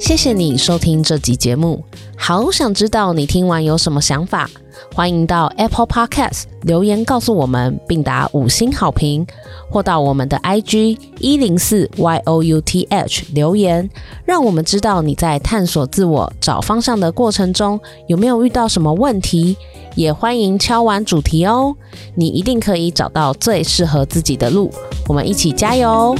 [0.00, 1.84] 谢谢你收听这集节目，
[2.16, 4.48] 好想知道你听完有什么想法。
[4.94, 9.26] 欢迎到 Apple Podcast 留言告诉我们，并打五星好评，
[9.70, 13.88] 或到我们的 IG 一零四 YOUTH 留言，
[14.24, 17.78] 让我们知道你在探索自我、找方向的过程中
[18.08, 19.56] 有没有遇到什么问题。
[19.96, 21.76] 也欢迎敲完主题哦，
[22.14, 24.72] 你一定可以找到最适合自己的路。
[25.08, 26.16] 我们一起加油！